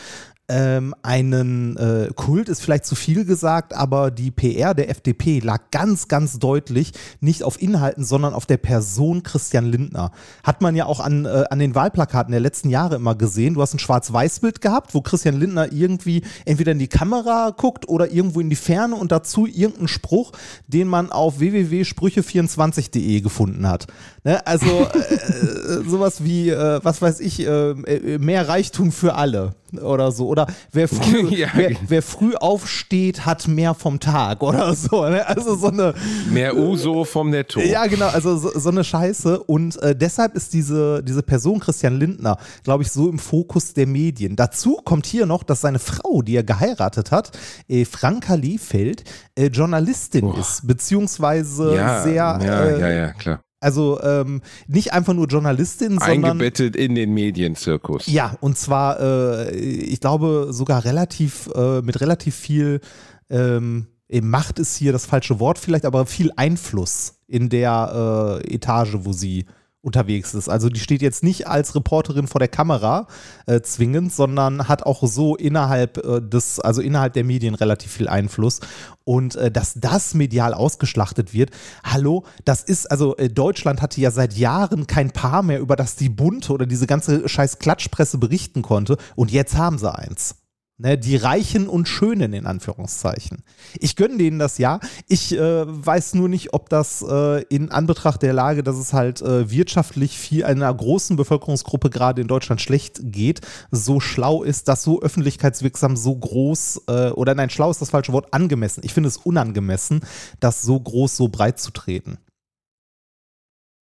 [0.51, 5.71] ähm, einen äh, Kult ist vielleicht zu viel gesagt, aber die PR der FDP lag
[5.71, 10.11] ganz, ganz deutlich nicht auf Inhalten, sondern auf der Person Christian Lindner.
[10.43, 13.53] Hat man ja auch an, äh, an den Wahlplakaten der letzten Jahre immer gesehen.
[13.53, 18.11] Du hast ein Schwarz-Weiß-Bild gehabt, wo Christian Lindner irgendwie entweder in die Kamera guckt oder
[18.11, 20.33] irgendwo in die Ferne und dazu irgendeinen Spruch,
[20.67, 23.87] den man auf www.sprüche24.de gefunden hat.
[24.23, 24.45] Ne?
[24.45, 30.11] Also äh, sowas wie, äh, was weiß ich, äh, äh, mehr Reichtum für alle oder
[30.11, 30.27] so.
[30.27, 31.47] Oder wer früh, Ja.
[31.55, 35.03] wer, wer früh aufsteht, hat mehr vom Tag oder so.
[35.09, 35.25] Ne?
[35.27, 35.95] Also so eine,
[36.29, 37.59] Mehr Uso vom Netto.
[37.61, 39.39] ja, genau, also so, so eine Scheiße.
[39.43, 43.87] Und äh, deshalb ist diese, diese Person Christian Lindner, glaube ich, so im Fokus der
[43.87, 44.35] Medien.
[44.35, 47.31] Dazu kommt hier noch, dass seine Frau, die er geheiratet hat,
[47.67, 49.03] äh, Franka Liefeld,
[49.35, 53.39] äh, Journalistin ist, beziehungsweise ja, sehr, ja, äh, ja, ja, klar.
[53.61, 58.07] Also ähm, nicht einfach nur Journalistin, sondern Eingebettet in den Medienzirkus.
[58.07, 62.81] ja, und zwar, äh, ich glaube, sogar relativ, äh, mit relativ viel
[63.29, 63.87] ähm,
[64.21, 69.13] Macht ist hier das falsche Wort vielleicht, aber viel Einfluss in der äh, Etage, wo
[69.13, 69.45] sie
[69.81, 70.47] unterwegs ist.
[70.47, 73.07] Also die steht jetzt nicht als Reporterin vor der Kamera
[73.47, 78.07] äh, zwingend, sondern hat auch so innerhalb äh, des, also innerhalb der Medien relativ viel
[78.07, 78.59] Einfluss.
[79.03, 81.49] Und äh, dass das medial ausgeschlachtet wird,
[81.83, 85.95] hallo, das ist, also äh, Deutschland hatte ja seit Jahren kein Paar mehr, über das
[85.95, 88.97] die Bunte oder diese ganze scheiß Klatschpresse berichten konnte.
[89.15, 90.35] Und jetzt haben sie eins.
[90.81, 93.43] Ne, die Reichen und Schönen in Anführungszeichen.
[93.77, 94.79] Ich gönne denen das ja.
[95.07, 99.21] Ich äh, weiß nur nicht, ob das äh, in Anbetracht der Lage, dass es halt
[99.21, 104.81] äh, wirtschaftlich viel einer großen Bevölkerungsgruppe gerade in Deutschland schlecht geht, so schlau ist, das
[104.81, 108.81] so öffentlichkeitswirksam so groß äh, oder nein, schlau ist das falsche Wort, angemessen.
[108.83, 110.01] Ich finde es unangemessen,
[110.39, 112.17] das so groß, so breit zu treten.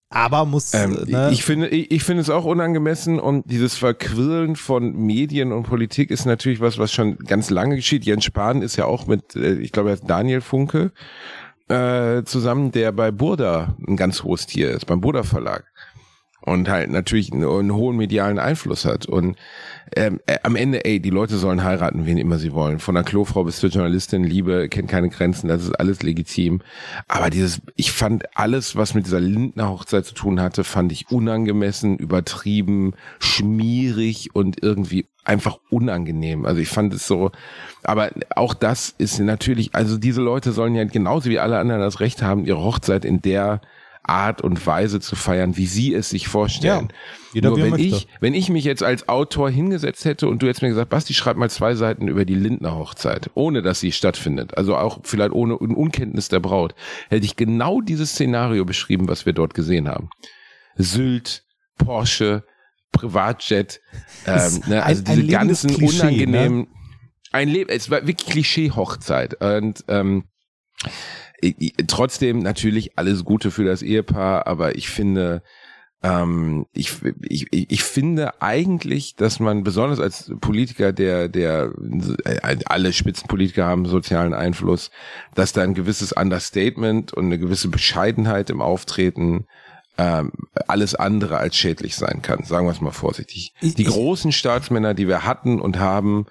[0.10, 0.74] Aber muss.
[0.74, 4.94] Ähm, äh, ne, Ich finde, ich, ich finde es auch unangemessen und dieses Verquirlen von
[4.96, 8.06] Medien und Politik ist natürlich was, was schon ganz lange geschieht.
[8.06, 10.92] Jens Spahn ist ja auch mit, äh, ich glaube, er ist Daniel Funke
[11.68, 15.66] äh, zusammen, der bei Burda ein ganz hohes Tier ist, beim Burda Verlag
[16.48, 19.06] und halt natürlich einen, einen hohen medialen Einfluss hat.
[19.06, 19.36] Und
[19.96, 22.80] ähm, äh, am Ende, ey, die Leute sollen heiraten, wen immer sie wollen.
[22.80, 26.62] Von der Klofrau bis zur Journalistin, Liebe kennt keine Grenzen, das ist alles legitim.
[27.10, 31.12] Aber dieses, ich fand alles, was mit dieser Lindner Hochzeit zu tun hatte, fand ich
[31.12, 36.46] unangemessen, übertrieben, schmierig und irgendwie einfach unangenehm.
[36.46, 37.32] Also ich fand es so,
[37.84, 42.00] aber auch das ist natürlich, also diese Leute sollen ja genauso wie alle anderen das
[42.00, 43.60] Recht haben, ihre Hochzeit in der
[44.08, 46.90] Art und Weise zu feiern, wie sie es sich vorstellen.
[47.34, 47.86] Ja, Nur wenn möchte.
[47.88, 51.14] ich, wenn ich mich jetzt als Autor hingesetzt hätte und du hättest mir gesagt, Basti,
[51.14, 55.32] schreib mal zwei Seiten über die Lindner Hochzeit, ohne dass sie stattfindet, also auch vielleicht
[55.34, 56.74] ohne Un- Unkenntnis der Braut,
[57.10, 60.10] hätte ich genau dieses Szenario beschrieben, was wir dort gesehen haben.
[60.76, 61.44] Sylt,
[61.78, 62.44] Porsche,
[62.92, 63.82] Privatjet,
[64.26, 66.02] ähm, ne, ein- also ein diese lebendes ganzen Klischee, ne?
[66.12, 66.68] unangenehmen,
[67.32, 70.24] ein Leben, es war wirklich Klischee-Hochzeit und ähm,
[71.88, 75.42] trotzdem natürlich alles Gute für das Ehepaar, aber ich finde,
[76.04, 81.72] ähm, ich, ich, ich finde eigentlich, dass man besonders als Politiker, der, der
[82.26, 84.92] äh, alle Spitzenpolitiker haben sozialen Einfluss,
[85.36, 89.48] dass da ein gewisses Understatement und eine gewisse Bescheidenheit im Auftreten
[89.98, 90.32] ähm,
[90.68, 92.44] alles andere als schädlich sein kann.
[92.44, 93.54] Sagen wir es mal vorsichtig.
[93.62, 96.28] Ich- die großen Staatsmänner, die wir hatten und haben,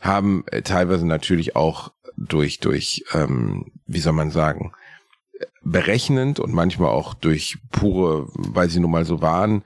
[0.00, 1.92] haben äh, teilweise natürlich auch
[2.28, 4.72] durch, durch, ähm, wie soll man sagen,
[5.64, 9.64] berechnend und manchmal auch durch pure, weil sie nun mal so waren,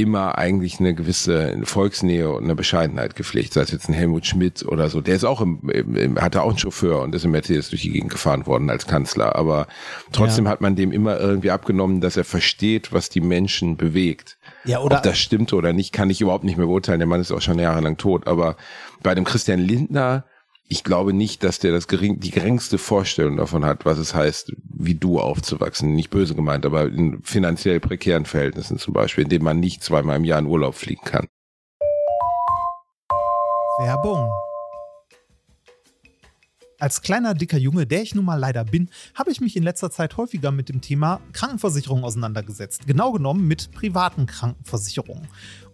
[0.00, 3.52] immer eigentlich eine gewisse Volksnähe und eine Bescheidenheit gepflegt.
[3.52, 5.00] Sei es jetzt ein Helmut Schmidt oder so.
[5.00, 7.82] Der ist auch im, im, im hatte auch einen Chauffeur und ist im Mercedes durch
[7.82, 9.34] die Gegend gefahren worden als Kanzler.
[9.34, 9.66] Aber
[10.12, 14.38] trotzdem hat man dem immer irgendwie abgenommen, dass er versteht, was die Menschen bewegt.
[14.64, 17.00] Ja, oder- Ob das stimmte oder nicht, kann ich überhaupt nicht mehr beurteilen.
[17.00, 18.28] Der Mann ist auch schon jahrelang tot.
[18.28, 18.56] Aber
[19.02, 20.26] bei dem Christian Lindner,
[20.68, 24.52] ich glaube nicht, dass der das gering, die geringste Vorstellung davon hat, was es heißt,
[24.64, 25.94] wie du aufzuwachsen.
[25.94, 30.16] Nicht böse gemeint, aber in finanziell prekären Verhältnissen zum Beispiel, in denen man nicht zweimal
[30.16, 31.26] im Jahr in Urlaub fliegen kann.
[33.80, 34.30] Werbung.
[36.80, 39.90] Als kleiner, dicker Junge, der ich nun mal leider bin, habe ich mich in letzter
[39.90, 42.86] Zeit häufiger mit dem Thema Krankenversicherung auseinandergesetzt.
[42.86, 45.26] Genau genommen mit privaten Krankenversicherungen.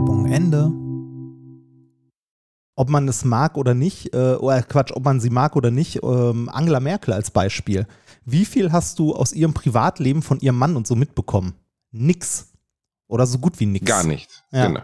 [0.00, 0.72] Werbung Ende.
[2.74, 6.00] Ob man es mag oder nicht, äh, oder Quatsch, ob man sie mag oder nicht,
[6.02, 7.86] ähm, Angela Merkel als Beispiel.
[8.24, 11.52] Wie viel hast du aus ihrem Privatleben von ihrem Mann und so mitbekommen?
[11.90, 12.50] Nix.
[13.08, 13.84] Oder so gut wie nix.
[13.84, 14.42] Gar nichts.
[14.52, 14.68] Ja.
[14.68, 14.80] Genau.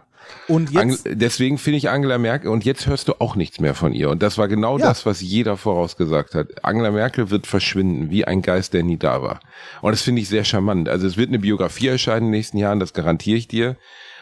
[0.48, 3.74] Und jetzt, Angel- Deswegen finde ich Angela Merkel, und jetzt hörst du auch nichts mehr
[3.74, 4.11] von ihr.
[4.11, 4.85] Und das war genau Ja.
[4.88, 6.62] das, was jeder vorausgesagt hat.
[6.62, 9.40] Angela Merkel wird verschwinden, wie ein Geist, der nie da war.
[9.81, 10.90] Und das finde ich sehr charmant.
[10.90, 13.76] Also es wird eine Biografie erscheinen in den nächsten Jahren, das garantiere ich dir.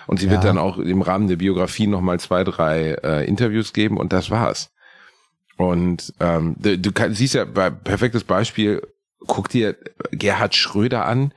[0.07, 0.51] Und sie wird Ja.
[0.51, 4.71] dann auch im Rahmen der Biografie nochmal zwei, drei äh, Interviews geben und das war's.
[5.57, 8.83] Und ähm, du, du kann, siehst ja, bei, perfektes Beispiel,
[9.27, 9.77] guck dir
[10.11, 11.33] Gerhard Schröder an,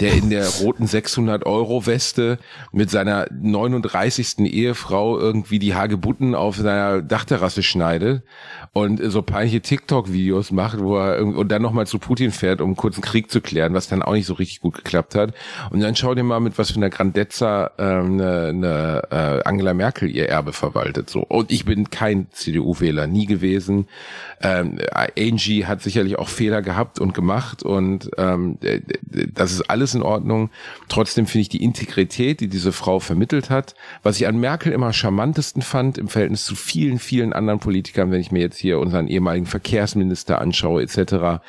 [0.00, 2.38] der in der roten 600-Euro-Weste
[2.72, 4.40] mit seiner 39.
[4.40, 8.22] Ehefrau irgendwie die Hagebutten auf seiner Dachterrasse schneidet
[8.74, 12.96] und so peinliche TikTok-Videos macht, wo er und dann nochmal zu Putin fährt, um kurz
[12.96, 15.32] einen Krieg zu klären, was dann auch nicht so richtig gut geklappt hat.
[15.70, 19.74] Und dann schau dir mal mit was für einer Grandezza ähm, eine, eine, äh, Angela
[19.74, 21.08] Merkel ihr Erbe verwaltet.
[21.08, 21.20] So.
[21.20, 23.86] Und ich bin kein CDU-Wähler, nie gewesen.
[24.42, 28.58] Ähm, Angie hat sicherlich auch Fehler gehabt und gemacht und ähm,
[29.10, 30.50] das ist alles in Ordnung.
[30.88, 34.92] Trotzdem finde ich die Integrität, die diese Frau vermittelt hat, was ich an Merkel immer
[34.92, 39.06] charmantesten fand im Verhältnis zu vielen, vielen anderen Politikern, wenn ich mir jetzt hier unseren
[39.06, 41.42] ehemaligen Verkehrsminister anschaue etc.,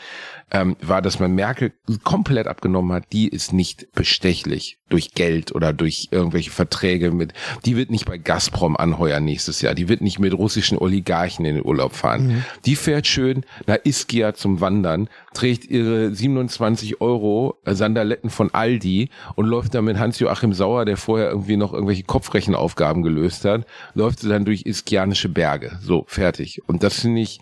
[0.51, 5.73] ähm, war, dass man Merkel komplett abgenommen hat, die ist nicht bestechlich durch Geld oder
[5.73, 7.33] durch irgendwelche Verträge mit,
[7.65, 11.55] die wird nicht bei Gazprom anheuern nächstes Jahr, die wird nicht mit russischen Oligarchen in
[11.55, 12.45] den Urlaub fahren.
[12.65, 19.47] Die fährt schön nach Ischia zum Wandern, trägt ihre 27 Euro Sandaletten von Aldi und
[19.47, 24.29] läuft dann mit Hans-Joachim Sauer, der vorher irgendwie noch irgendwelche Kopfrechenaufgaben gelöst hat, läuft sie
[24.29, 25.79] dann durch iskianische Berge.
[25.81, 26.61] So, fertig.
[26.67, 27.39] Und das finde ich,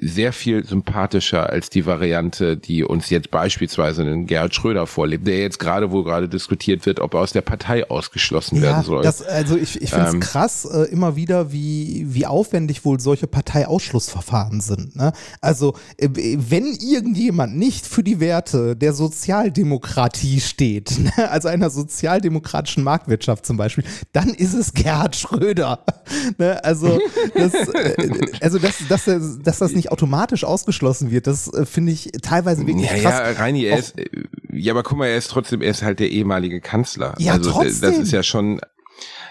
[0.00, 5.38] sehr viel sympathischer als die Variante, die uns jetzt beispielsweise einen Gerhard Schröder vorlebt, der
[5.38, 9.02] jetzt gerade, wo gerade diskutiert wird, ob er aus der Partei ausgeschlossen werden soll.
[9.02, 10.20] Das, also ich, ich finde es Ähm.
[10.20, 14.96] krass äh, immer wieder, wie, wie aufwendig wohl solche Parteiausschlussverfahren sind.
[14.96, 15.12] Ne?
[15.40, 21.30] Also äh, wenn irgendjemand nicht für die Werte der Sozialdemokratie steht, ne?
[21.30, 25.84] also einer sozialdemokratischen Marktwirtschaft zum Beispiel, dann ist es Gerhard Schröder.
[26.38, 26.62] ne?
[26.64, 26.98] Also,
[27.34, 27.94] das, äh,
[28.40, 29.04] also dass, dass,
[29.42, 33.18] dass das nicht automatisch ausgeschlossen wird, das äh, finde ich teilweise wirklich ja, krass.
[33.18, 34.08] ja, Reini, er ist, äh,
[34.52, 37.14] ja, aber guck mal, er ist trotzdem, er ist halt der ehemalige Kanzler.
[37.18, 37.80] Ja, also trotzdem.
[37.80, 38.60] das ist ja schon,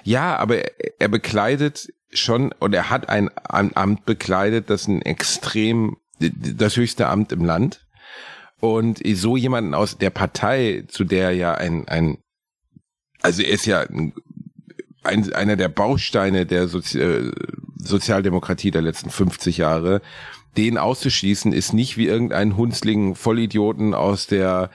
[0.04, 5.02] Ja, aber er, er bekleidet schon, und er hat ein, ein Amt bekleidet, das ein
[5.02, 7.86] extrem, das höchste Amt im Land.
[8.60, 12.20] Und so jemanden aus der Partei, zu der ja ein, ein
[13.22, 14.14] also er ist ja ein,
[15.04, 17.32] ein, einer der Bausteine der Sozi äh,
[17.78, 20.02] Sozialdemokratie der letzten 50 Jahre,
[20.58, 24.70] den auszuschließen, ist nicht wie irgendein Hunzling Vollidioten aus der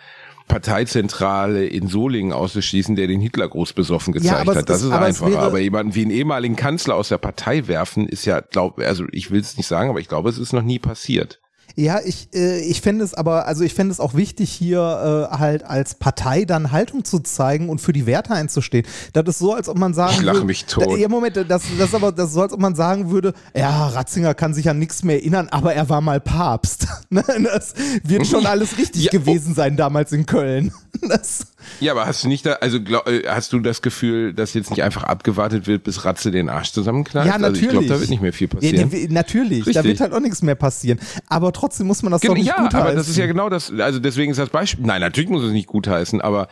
[0.48, 4.68] Parteizentrale in Solingen auszuschließen, der den Hitler groß besoffen gezeigt aber hat.
[4.68, 5.38] Das ist- ist einfacher.
[5.40, 9.30] Aber jemanden wie einen ehemaligen Kanzler aus der Partei werfen, ist ja, glaub, also ich
[9.30, 11.40] will es nicht sagen, aber ich glaube, es ist noch nie passiert.
[11.80, 15.36] Ja, ich, äh, ich fände es aber, also ich fände es auch wichtig, hier äh,
[15.36, 18.84] halt als Partei dann Haltung zu zeigen und für die Werte einzustehen.
[19.12, 20.84] Das ist so, als ob man sagen Ich lache würde- mich tot.
[20.90, 23.32] Da, ja, Moment, das, das ist aber das ist so, als ob man sagen würde,
[23.54, 26.88] ja, Ratzinger kann sich an nichts mehr erinnern, aber er war mal Papst.
[27.10, 29.18] Ne, das wird schon alles richtig Ja, oh.
[29.18, 30.72] gewesen sein damals in Köln.
[31.00, 31.46] Das,
[31.80, 34.70] Ja, aber hast du nicht da, also glaub, äh, hast du das Gefühl, dass jetzt
[34.70, 37.26] nicht einfach abgewartet wird, bis Ratze den Arsch zusammenknallt?
[37.28, 37.68] ja, natürlich.
[37.68, 38.90] Also ich glaube, da wird nicht mehr viel Ja, passieren.
[38.90, 39.84] die- natürlich, da Richtig.
[39.84, 40.98] wird halt auch nichts mehr passieren.
[41.28, 43.48] Aber trotzdem muss man das doch Gen- nicht ja, gut aber das ist ja genau
[43.48, 46.48] das, also deswegen ist das Beispiel, nein, natürlich muss es nicht gutheißen, aber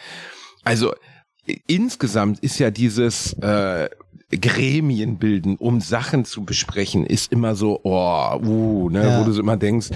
[0.65, 0.95] also
[1.67, 3.89] insgesamt ist ja dieses äh,
[4.41, 9.21] Gremien bilden, um Sachen zu besprechen, ist immer so, oh, uh, ne, Ja.
[9.21, 9.91] wo du so immer denkst,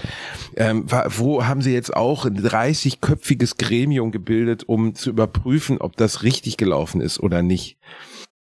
[0.56, 6.22] ähm, wo haben sie jetzt auch ein 30-köpfiges Gremium gebildet, um zu überprüfen, ob das
[6.22, 7.78] richtig gelaufen ist oder nicht.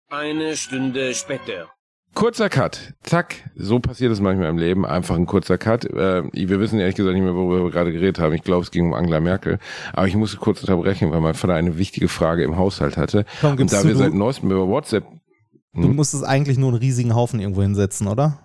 [0.09, 1.69] Eine Stunde später.
[2.13, 2.93] Kurzer Cut.
[3.01, 3.49] Zack.
[3.55, 4.85] So passiert es manchmal im Leben.
[4.85, 5.85] Einfach ein kurzer Cut.
[5.85, 8.33] Äh, wir wissen ehrlich gesagt nicht mehr, worüber wir gerade geredet haben.
[8.33, 9.57] Ich glaube, es ging um Angela Merkel.
[9.93, 13.25] Aber ich musste kurz unterbrechen, weil mein Vater eine wichtige Frage im Haushalt hatte.
[13.41, 15.05] Und da wir seit neuestem über WhatsApp
[15.73, 18.39] Du musstest eigentlich nur einen riesigen Haufen irgendwo hinsetzen, oder?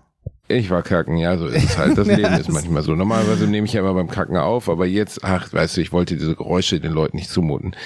[0.50, 1.98] Ich war kacken, ja, so ist es halt.
[1.98, 2.94] Das Ja, Leben ist manchmal so.
[2.94, 6.16] Normalerweise nehme ich ja immer beim Kacken auf, aber jetzt, ach, weißt du, ich wollte
[6.16, 7.76] diese Geräusche den Leuten nicht zumuten.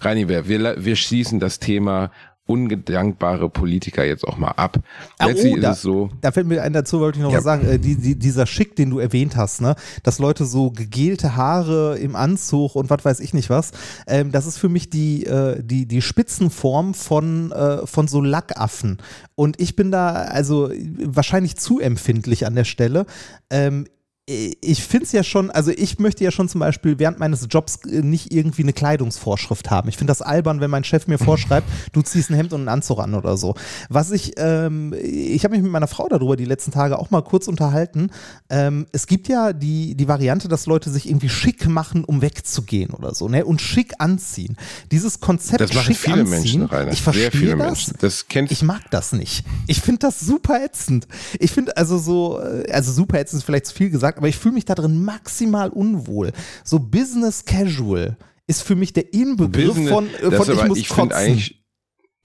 [0.00, 2.12] Reini, wir, wir, wir schließen das Thema
[2.46, 4.78] ungedankbare Politiker jetzt auch mal ab.
[5.18, 7.30] Ah, Letztlich oh, da, ist es so, Da fällt mir ein, dazu wollte ich noch
[7.30, 7.38] Ja.
[7.38, 7.66] was sagen.
[7.66, 9.76] Äh, die, die, dieser Schick, den du erwähnt hast, ne?
[10.02, 13.70] dass Leute so gegelte Haare im Anzug und was weiß ich nicht was,
[14.06, 18.98] ähm, das ist für mich die, äh, die, die Spitzenform von, äh, von so Lackaffen.
[19.34, 23.06] Und ich bin da also wahrscheinlich zu empfindlich an der Stelle.
[23.50, 23.86] Ähm,
[24.26, 27.80] ich finde es ja schon, also ich möchte ja schon zum Beispiel während meines Jobs
[27.84, 29.88] äh, nicht irgendwie eine Kleidungsvorschrift haben.
[29.88, 32.68] Ich finde das albern, wenn mein Chef mir vorschreibt, du ziehst ein Hemd und einen
[32.68, 33.56] Anzug an oder so.
[33.88, 37.22] Was ich, ähm, ich habe mich mit meiner Frau darüber die letzten Tage auch mal
[37.22, 38.10] kurz unterhalten.
[38.48, 42.90] Ähm, es gibt ja die, die Variante, dass Leute sich irgendwie schick machen, um wegzugehen
[42.90, 43.44] oder so, ne?
[43.44, 44.56] Und schick anziehen.
[44.92, 46.92] Dieses Konzept das machen schick viele anziehen, Menschen, Rainer.
[46.92, 47.66] ich Sehr verstehe viele das.
[47.66, 47.94] Menschen.
[48.00, 49.44] Das kennst Ich mag das nicht.
[49.66, 51.08] Ich finde das super ätzend.
[51.40, 54.36] Ich finde also so, äh, also super ätzend ist vielleicht zu viel gesagt, aber ich
[54.36, 56.32] fühle mich da drin maximal unwohl.
[56.64, 60.78] So Business Casual ist für mich der Inbegriff Business- von, äh, von ich aber, muss
[60.78, 61.12] ich kotzen.
[61.12, 61.64] eigentlich.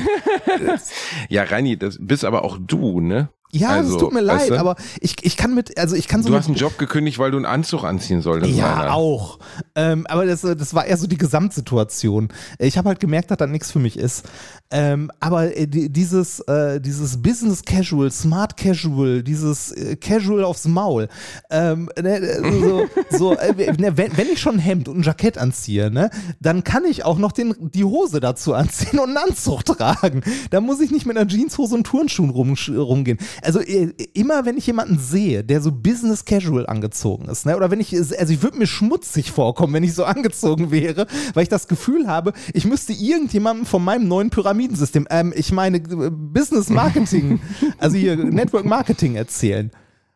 [1.29, 3.29] ja, Reini, das bist aber auch du, ne?
[3.53, 4.59] Ja, also, es tut mir weißt leid, du?
[4.59, 7.31] aber ich, ich kann mit, also ich kann so Du hast einen Job gekündigt, weil
[7.31, 8.55] du einen Anzug anziehen solltest.
[8.55, 8.93] Ja, Rainer.
[8.93, 9.39] auch.
[9.75, 12.29] Ähm, aber das, das war eher so die Gesamtsituation.
[12.57, 14.23] Ich habe halt gemerkt, dass das nichts für mich ist.
[14.71, 20.65] Ähm, aber äh, die, dieses, äh, dieses Business Casual, Smart Casual, dieses äh, Casual aufs
[20.65, 21.09] Maul.
[21.51, 22.85] Ähm, ne, äh, so,
[23.17, 26.63] so, äh, ne, wenn, wenn ich schon ein Hemd und ein Jackett anziehe, ne, dann
[26.63, 30.23] kann ich auch noch den, die Hose dazu anziehen und einen Anzug tragen.
[30.49, 33.19] Da muss ich nicht mit einer Jeanshose und Turnschuhen rum, rumgehen.
[33.43, 37.71] Also äh, immer, wenn ich jemanden sehe, der so Business Casual angezogen ist, ne, oder
[37.71, 41.49] wenn ich, also ich würde mir schmutzig vorkommen, wenn ich so angezogen wäre, weil ich
[41.49, 46.69] das Gefühl habe, ich müsste irgendjemandem von meinem neuen Pyramidensystem, ähm, ich meine äh, Business
[46.69, 47.39] Marketing,
[47.77, 49.71] also hier Network Marketing erzählen.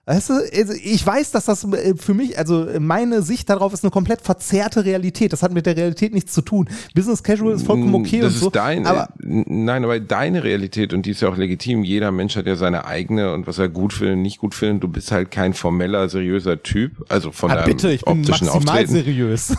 [0.07, 3.83] Weißt du, also ich weiß, dass das äh, für mich, also meine Sicht darauf ist
[3.83, 5.33] eine komplett verzerrte Realität.
[5.33, 6.69] Das hat mit der Realität nichts zu tun.
[6.95, 8.47] Business Casual ist vollkommen okay das und so.
[8.47, 11.83] ist dein, aber äh, nein, aber deine Realität und die ist ja auch legitim.
[11.83, 14.83] Jeder Mensch hat ja seine eigene und was er gut findet, nicht gut findet.
[14.83, 18.47] Du bist halt kein formeller, seriöser Typ, also von ah, deinem bitte, ich bin optischen
[18.47, 18.91] maximal Auftreten.
[18.93, 19.57] seriös.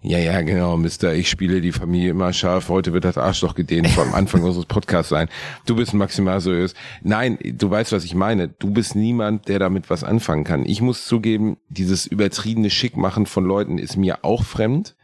[0.00, 1.14] Ja, ja, genau, Mister.
[1.14, 2.68] Ich spiele die Familie immer scharf.
[2.68, 5.28] Heute wird das Arschloch gedehnt vor am Anfang unseres Podcasts sein.
[5.66, 6.74] Du bist maximal seriös.
[7.02, 8.48] Nein, du weißt, was ich meine.
[8.48, 10.64] Du bist niemand, der damit was anfangen kann.
[10.66, 14.94] Ich muss zugeben, dieses übertriebene Schickmachen von Leuten ist mir auch fremd.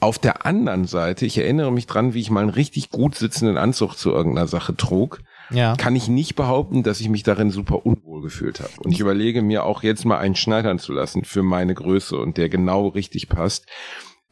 [0.00, 3.58] Auf der anderen Seite, ich erinnere mich dran, wie ich mal einen richtig gut sitzenden
[3.58, 5.20] Anzug zu irgendeiner Sache trug.
[5.50, 5.76] Ja.
[5.76, 8.72] Kann ich nicht behaupten, dass ich mich darin super unwohl gefühlt habe.
[8.78, 12.38] Und ich überlege mir auch jetzt mal einen schneidern zu lassen für meine Größe und
[12.38, 13.66] der genau richtig passt.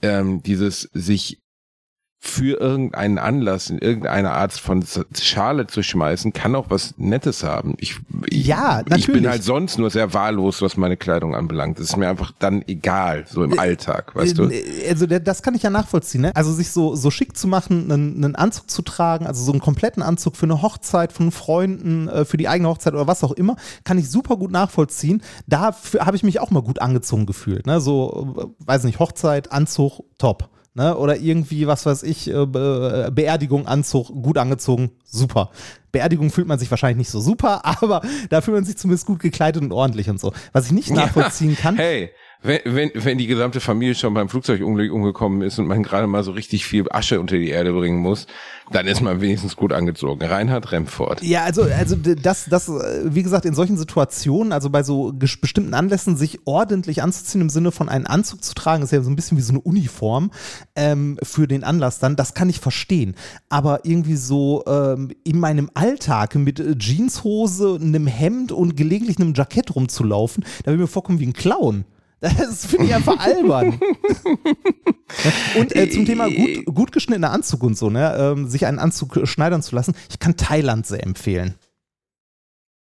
[0.02, 1.40] Ähm, dieses sich
[2.22, 4.84] für irgendeinen Anlass in irgendeine Art von
[5.18, 7.76] Schale zu schmeißen, kann auch was Nettes haben.
[7.78, 9.28] Ich, ich, Ja, Ich bin natürlich.
[9.28, 11.78] halt sonst nur sehr wahllos, was meine Kleidung anbelangt.
[11.78, 14.50] Das ist mir einfach dann egal, so im Alltag, weißt du?
[14.50, 16.20] Äh, Also das kann ich ja nachvollziehen.
[16.20, 16.36] Ne?
[16.36, 19.62] Also sich so, so schick zu machen, einen, einen Anzug zu tragen, also so einen
[19.62, 23.32] kompletten Anzug für eine Hochzeit von Freunden, äh, für die eigene Hochzeit oder was auch
[23.32, 25.22] immer, kann ich super gut nachvollziehen.
[25.46, 27.66] Da habe ich mich auch mal gut angezogen gefühlt.
[27.66, 27.80] Ne?
[27.80, 30.50] So, äh, weiß nicht, Hochzeit, Anzug, top.
[30.74, 30.96] Ne?
[30.96, 35.50] Oder irgendwie, was weiß ich, äh, Be Beerdigung, Anzug, gut angezogen, super.
[35.90, 39.20] Beerdigung fühlt man sich wahrscheinlich nicht so super, aber da fühlt man sich zumindest gut
[39.20, 40.32] gekleidet und ordentlich und so.
[40.52, 41.76] Was ich nicht nachvollziehen kann.
[41.76, 42.10] Hey,
[42.42, 46.22] wenn, wenn, wenn die gesamte Familie schon beim Flugzeugunglück umgekommen ist und man gerade mal
[46.22, 48.26] so richtig viel Asche unter die Erde bringen muss,
[48.72, 50.24] dann ist man wenigstens gut angezogen.
[50.24, 51.22] Reinhard Remford.
[51.22, 55.74] Ja, also, also das, das, äh, wie gesagt, in solchen Situationen, also bei so bestimmten
[55.74, 59.16] Anlässen, sich ordentlich anzuziehen im Sinne von einen Anzug zu tragen, ist ja so ein
[59.16, 60.30] bisschen wie so eine Uniform
[60.76, 63.16] ähm, für den Anlass dann, das kann ich verstehen.
[63.50, 69.34] Aber irgendwie so ähm, in meinem Alltag mit äh, Jeanshose, einem Hemd und gelegentlich einem
[69.34, 71.84] Jackett rumzulaufen, da will mir vorkommen wie ein Clown.
[72.20, 73.80] Das finde ich einfach albern.
[75.58, 79.16] Und äh, zum Thema gut, gut geschnittener Anzug und so, ne, ähm, sich einen Anzug
[79.16, 81.54] äh, schneidern zu lassen, ich kann Thailand sehr empfehlen.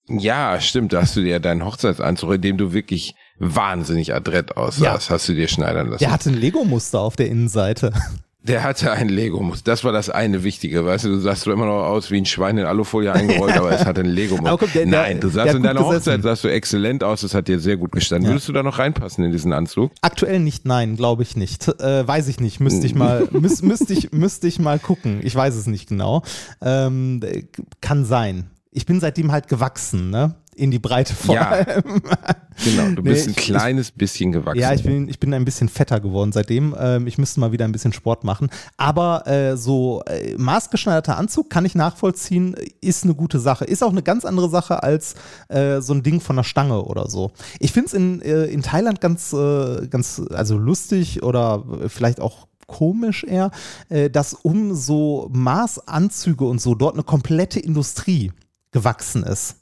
[0.08, 5.10] Ja, stimmt, da hast du dir deinen Hochzeitsanzug, in dem du wirklich wahnsinnig adrett aussahst,
[5.10, 6.00] hast du dir schneidern lassen.
[6.00, 7.91] Der hatte ein Lego-Muster auf der Innenseite.
[8.47, 9.63] Der hatte ein Lego-Muster.
[9.71, 10.86] Das war das eine Wichtige.
[10.86, 13.71] Weißt du, du sahst du immer noch aus wie ein Schwein in Alufolie eingerollt, aber
[13.71, 14.86] es hatte ein Lego-Muster.
[14.86, 15.95] Nein, du sahst in deiner gesessen.
[15.95, 18.25] Hochzeit, sahst du exzellent aus, das hat dir sehr gut gestanden.
[18.25, 18.34] Ja.
[18.34, 19.91] Würdest du da noch reinpassen in diesen Anzug?
[20.01, 21.67] Aktuell nicht, nein, glaube ich nicht.
[21.81, 25.21] Äh, weiß ich nicht, müsste ich mal, müß, müsste ich, müsste ich mal gucken.
[25.23, 26.21] Ich weiß es nicht genau.
[26.62, 27.45] Ähm, äh,
[27.81, 28.51] kann sein.
[28.71, 30.36] Ich bin seitdem halt gewachsen, ne?
[30.56, 31.50] In die Breite vor Ja.
[31.50, 32.02] allem.
[32.63, 34.62] Genau, du Nee, bist ein ich- kleines bisschen gewachsen.
[34.62, 36.74] Ja, ich bin, ich bin ein bisschen fetter geworden seitdem.
[36.80, 38.50] Ähm, ich müsste mal wieder ein bisschen Sport machen.
[38.78, 43.65] Aber äh, so äh, maßgeschneiderter Anzug kann ich nachvollziehen, ist eine gute Sache.
[43.65, 45.15] Ist auch eine ganz andere Sache als
[45.50, 47.32] äh, so ein Ding von der Stange oder so.
[47.60, 52.48] Ich finde es in, äh, in Thailand ganz, äh, ganz, also lustig oder vielleicht auch
[52.68, 53.52] komisch eher,
[53.89, 58.32] äh, dass um so Maßanzüge und so dort eine komplette Industrie
[58.72, 59.58] gewachsen ist.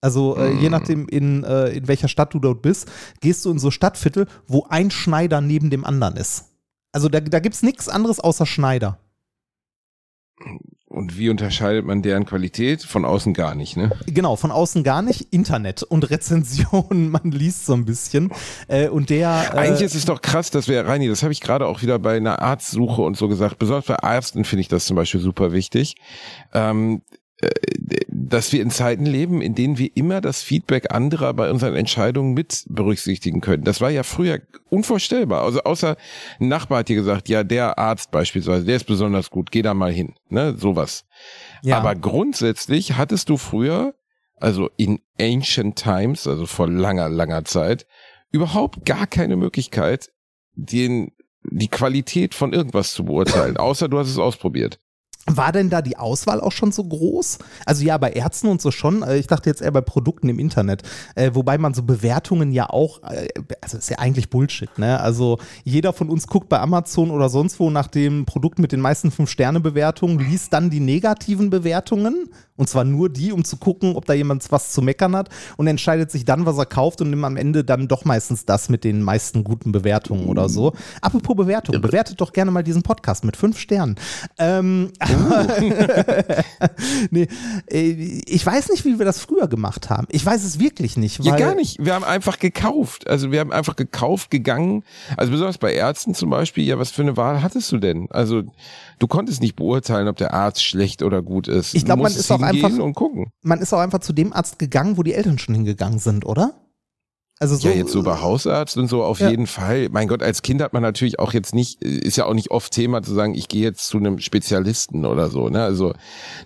[0.00, 3.58] Also äh, je nachdem, in, äh, in welcher Stadt du dort bist, gehst du in
[3.58, 6.46] so Stadtviertel, wo ein Schneider neben dem anderen ist.
[6.92, 8.98] Also da, da gibt es nichts anderes außer Schneider.
[10.88, 12.82] Und wie unterscheidet man deren Qualität?
[12.82, 13.90] Von außen gar nicht, ne?
[14.06, 15.32] Genau, von außen gar nicht.
[15.32, 18.30] Internet und Rezensionen, man liest so ein bisschen.
[18.68, 19.50] Äh, und der.
[19.52, 21.98] Äh, Eigentlich ist es doch krass, dass wir, Reini, das habe ich gerade auch wieder
[21.98, 25.52] bei einer Arztsuche und so gesagt, besonders bei Ärzten finde ich das zum Beispiel super
[25.52, 25.96] wichtig,
[26.54, 27.16] ähm, äh,
[28.08, 32.32] dass wir in Zeiten leben, in denen wir immer das Feedback anderer bei unseren Entscheidungen
[32.32, 33.64] mit berücksichtigen können.
[33.64, 35.42] Das war ja früher unvorstellbar.
[35.42, 35.96] Also außer
[36.40, 39.74] ein Nachbar hat dir gesagt, ja, der Arzt beispielsweise, der ist besonders gut, geh da
[39.74, 40.14] mal hin.
[40.30, 41.04] Ne, sowas.
[41.62, 41.78] ja.
[41.78, 43.94] Aber grundsätzlich hattest du früher,
[44.36, 47.86] also in ancient times, also vor langer, langer Zeit,
[48.32, 50.10] überhaupt gar keine Möglichkeit,
[50.54, 51.12] den,
[51.44, 54.80] die Qualität von irgendwas zu beurteilen, außer du hast es ausprobiert.
[55.28, 57.38] War denn da die Auswahl auch schon so groß?
[57.64, 59.02] Also ja, bei Ärzten und so schon.
[59.02, 60.82] Äh, Ich dachte jetzt eher bei Produkten im Internet.
[61.16, 63.28] Äh, wobei man so Bewertungen ja auch, äh,
[63.60, 65.00] also ist ja eigentlich Bullshit, ne?
[65.00, 68.80] Also jeder von uns guckt bei Amazon oder sonst wo nach dem Produkt mit den
[68.80, 72.28] meisten 5-Sterne-Bewertungen, liest dann die negativen Bewertungen.
[72.56, 75.66] Und zwar nur die, um zu gucken, ob da jemand was zu meckern hat und
[75.66, 78.82] entscheidet sich dann, was er kauft und nimmt am Ende dann doch meistens das mit
[78.82, 80.72] den meisten guten Bewertungen oder so.
[81.02, 83.96] Apropos Bewertung, bewertet doch gerne mal diesen Podcast mit fünf Sternen.
[84.38, 84.90] Ähm,
[87.10, 87.26] nee,
[87.70, 87.90] äh,
[88.26, 90.06] ich weiß nicht, wie wir das früher gemacht haben.
[90.10, 91.22] Ich weiß es wirklich nicht.
[91.24, 91.84] Ja, weil- gar nicht.
[91.84, 93.06] Wir haben einfach gekauft.
[93.08, 94.82] Also wir haben einfach gekauft, gegangen.
[95.16, 98.08] Also besonders bei Ärzten zum Beispiel, ja, was für eine Wahl hattest du denn?
[98.10, 98.42] Also
[98.98, 101.74] du konntest nicht beurteilen, ob der Arzt schlecht oder gut ist.
[101.74, 103.30] Ich glaub, Du man ist auch einfach- und gucken.
[103.42, 106.54] Man ist auch einfach zu dem Arzt gegangen, wo die Eltern schon hingegangen sind, oder?
[107.38, 109.28] Also so, ja, jetzt so bei Hausarzt und so auf Ja.
[109.28, 109.88] jeden Fall.
[109.90, 112.72] Mein Gott, als Kind hat man natürlich auch jetzt nicht, ist ja auch nicht oft
[112.72, 115.62] Thema zu sagen, ich gehe jetzt zu einem Spezialisten oder so, ne?
[115.62, 115.92] Also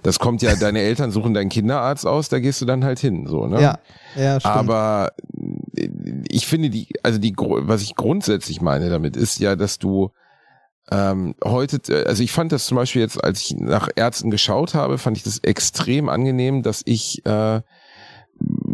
[0.02, 3.28] das kommt ja, deine Eltern suchen deinen Kinderarzt aus, da gehst du dann halt hin,
[3.28, 3.60] so, ne?
[3.60, 3.78] Ja,
[4.16, 4.54] ja, stimmt.
[4.56, 5.12] Aber
[5.76, 5.88] äh,
[6.28, 10.10] ich finde die, also die, was ich grundsätzlich meine damit ist ja, dass du
[10.90, 14.98] ähm, heute, also ich fand das zum Beispiel jetzt, als ich nach Ärzten geschaut habe,
[14.98, 17.60] fand ich das extrem angenehm, dass ich äh,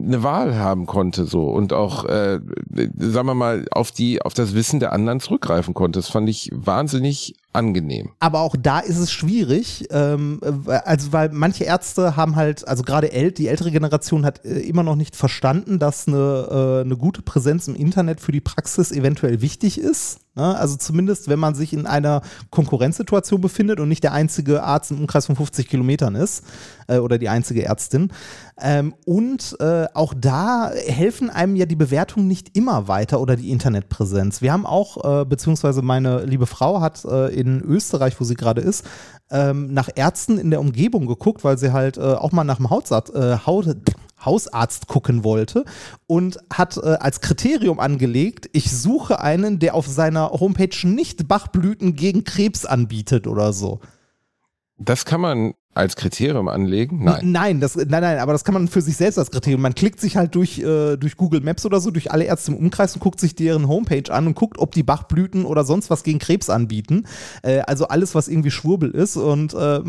[0.07, 2.40] eine Wahl haben konnte so und auch äh,
[2.96, 5.98] sagen wir mal auf die auf das Wissen der anderen zurückgreifen konnte.
[5.98, 8.11] Das fand ich wahnsinnig angenehm.
[8.20, 10.40] Aber auch da ist es schwierig, ähm,
[10.85, 14.83] also weil manche Ärzte haben halt, also gerade äl die ältere Generation hat äh, immer
[14.83, 19.40] noch nicht verstanden, dass eine, äh, eine gute Präsenz im Internet für die Praxis eventuell
[19.40, 20.20] wichtig ist.
[20.37, 20.57] Ne?
[20.57, 25.00] Also zumindest, wenn man sich in einer Konkurrenzsituation befindet und nicht der einzige Arzt im
[25.00, 26.45] Umkreis von 50 Kilometern ist
[26.86, 28.12] äh, oder die einzige Ärztin.
[28.59, 33.50] Ähm, und äh, auch da helfen einem ja die Bewertungen nicht immer weiter oder die
[33.50, 34.40] Internetpräsenz.
[34.40, 38.62] Wir haben auch, äh, beziehungsweise meine liebe Frau hat äh, in Österreich, wo sie gerade
[38.62, 38.86] ist,
[39.30, 42.70] ähm, nach Ärzten in der Umgebung geguckt, weil sie halt äh, auch mal nach dem
[42.70, 43.76] Hausarzt, äh, Haut,
[44.24, 45.66] Hausarzt gucken wollte
[46.07, 51.94] und hat äh, als Kriterium angelegt, ich suche einen, der auf seiner Homepage nicht Bachblüten
[51.94, 53.80] gegen Krebs anbietet oder so.
[54.78, 57.05] Das kann man als Kriterium anlegen?
[57.05, 57.33] Nein.
[57.33, 59.61] Nein, das, nein, nein, aber das kann man für sich selbst als Kriterium.
[59.61, 62.59] Man klickt sich halt durch, äh, durch Google Maps oder so, durch alle Ärzte im
[62.59, 66.03] Umkreis und guckt sich deren Homepage an und guckt, ob die Bachblüten oder sonst was
[66.03, 67.07] gegen Krebs anbieten.
[67.43, 69.16] Äh, also alles, was irgendwie Schwurbel ist.
[69.16, 69.81] Und äh,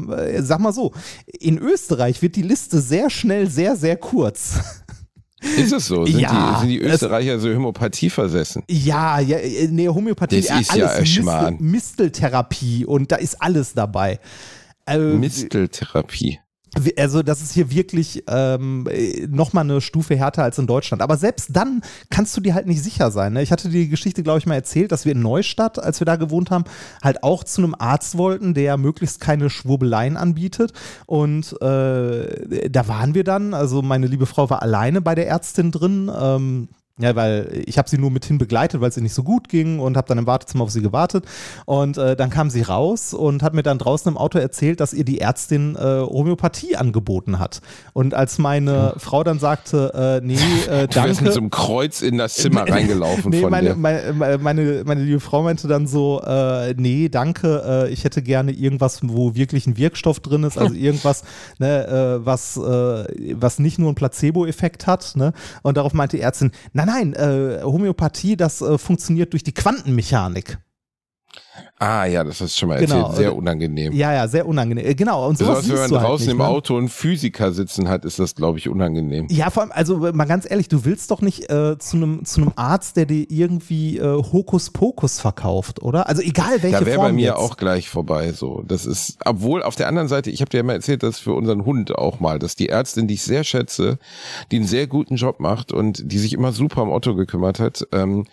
[0.41, 0.93] sag mal so,
[1.39, 4.59] in Österreich wird die Liste sehr schnell sehr, sehr kurz.
[5.39, 6.05] Ist es so?
[6.05, 8.63] Sind, Ja, die, sind die Österreicher so Homöopathie versessen?
[8.67, 11.57] Ja, ja, äh, nee, Homöopathie, Das ist ja alles Schmarrn.
[11.59, 11.67] Mistel,
[12.07, 14.19] Misteltherapie und da ist alles dabei.
[14.87, 16.39] Äh, Misteltherapie.
[16.97, 18.87] Also das ist hier wirklich ähm,
[19.29, 21.01] nochmal eine Stufe härter als in Deutschland.
[21.01, 23.33] Aber selbst dann kannst du dir halt nicht sicher sein.
[23.33, 23.41] Ne?
[23.41, 26.17] Ich hatte die Geschichte, glaube ich, mal erzählt, dass wir in Neustadt, als wir da
[26.17, 26.65] gewohnt haben,
[27.01, 30.73] halt auch zu einem Arzt wollten, der möglichst keine Schwurbeleien anbietet.
[31.05, 35.71] Und äh, da waren wir dann, also meine liebe Frau war alleine bei der Ärztin
[35.71, 36.11] drin.
[36.15, 36.67] Ähm,
[36.99, 39.79] ja, weil ich habe sie nur mithin begleitet, weil es ihr nicht so gut ging
[39.79, 41.25] und habe dann im Wartezimmer auf sie gewartet.
[41.65, 44.93] Und äh, dann kam sie raus und hat mir dann draußen im Auto erzählt, dass
[44.93, 47.61] ihr die Ärztin äh, Homöopathie angeboten hat.
[47.93, 50.35] Und als meine Frau dann sagte, äh, nee,
[50.69, 51.31] äh, Du wärst mit danke.
[51.33, 53.75] so einem Kreuz in das Zimmer reingelaufen Nee, von meine, der.
[53.77, 58.51] meine, meine, meine liebe Frau meinte dann so, äh, nee, danke, äh, ich hätte gerne
[58.51, 61.23] irgendwas, wo wirklich ein Wirkstoff drin ist, also irgendwas,
[61.59, 61.85] ne,
[62.21, 63.05] äh, was, äh,
[63.39, 65.13] was nicht nur einen Placebo-Effekt hat.
[65.15, 65.33] Ne?
[65.61, 70.57] Und darauf meinte die Ärztin, nein, nein, äh, Homöopathie, das äh, funktioniert durch die Quantenmechanik.
[71.79, 72.91] Ah ja, das hast du schon mal erzählt.
[72.91, 73.11] Genau.
[73.13, 73.93] Sehr unangenehm.
[73.93, 74.85] Ja, ja, sehr unangenehm.
[74.85, 76.47] Äh, Genau, und sowas Besonders wenn man halt draußen nicht, im ne?
[76.47, 79.27] Auto einen Physiker sitzen hat, ist das, glaube ich, unangenehm.
[79.29, 82.41] Ja, vor allem, also mal ganz ehrlich, du willst doch nicht äh, zu einem zu
[82.41, 86.09] einem Arzt, der dir irgendwie äh, Hokuspokus verkauft, oder?
[86.09, 87.37] Also egal welche Da wäre bei mir jetzt.
[87.37, 88.31] auch gleich vorbei.
[88.33, 91.19] So, das ist, obwohl auf der anderen Seite, ich habe dir ja mal erzählt, dass
[91.19, 93.99] für unseren Hund auch mal, dass die Ärztin, die ich sehr schätze,
[94.51, 97.87] die einen sehr guten Job macht und die sich immer super um Otto gekümmert hat,
[97.91, 98.25] ähm,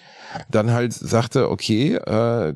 [0.50, 2.54] dann halt sagte, okay, äh,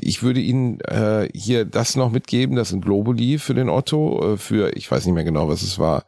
[0.00, 4.36] ich würde Ihnen äh, hier das noch mitgeben, das sind Globuli für den Otto, äh,
[4.36, 6.04] für, ich weiß nicht mehr genau, was es war.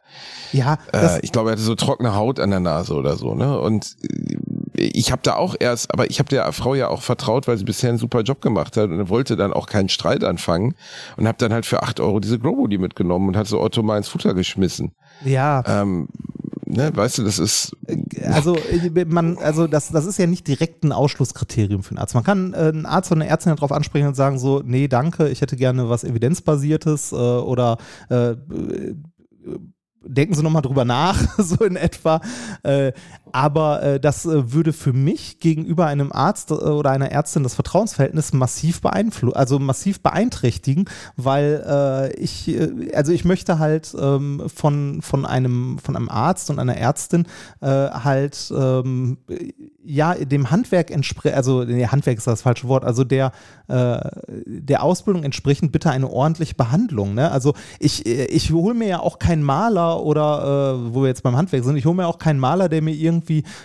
[0.51, 3.59] Ja, Äh, ich glaube, er hatte so trockene Haut an der Nase oder so, ne?
[3.59, 4.37] Und äh,
[4.81, 7.65] ich habe da auch erst, aber ich habe der Frau ja auch vertraut, weil sie
[7.65, 10.75] bisher einen super Job gemacht hat und wollte dann auch keinen Streit anfangen
[11.17, 13.97] und habe dann halt für acht Euro diese Globuli mitgenommen und hat so Otto mal
[13.97, 14.93] ins Futter geschmissen.
[15.25, 16.07] ja, Ähm,
[16.69, 17.75] ne, weißt du, das ist
[18.23, 22.15] also äh, man, also das, das ist ja nicht direkt ein Ausschlusskriterium für einen Arzt.
[22.15, 25.29] Man kann äh, einen Arzt oder eine Ärztin darauf ansprechen und sagen so, nee, danke,
[25.29, 27.77] ich hätte gerne was evidenzbasiertes äh, oder
[28.09, 28.95] äh, äh,
[30.01, 32.21] denken Sie nochmal drüber nach, so in etwa.
[32.63, 32.93] Äh,
[33.31, 37.55] aber äh, das äh, würde für mich gegenüber einem Arzt äh, oder einer Ärztin das
[37.55, 44.43] Vertrauensverhältnis massiv beeinflussen, also massiv beeinträchtigen, weil äh, ich, äh, also ich möchte halt ähm,
[44.53, 47.25] von, von, einem, von einem Arzt und einer Ärztin
[47.61, 49.17] äh, halt ähm,
[49.83, 53.31] ja dem Handwerk entsprechen, also nee, Handwerk ist das falsche Wort, also der,
[53.67, 57.13] der Ausbildung entsprechend bitte eine ordentliche Behandlung.
[57.13, 57.29] Ne?
[57.31, 61.63] Also ich, ich hole mir ja auch keinen Maler oder wo wir jetzt beim Handwerk
[61.63, 63.18] sind, ich hole mir auch keinen Maler, der mir irgendwie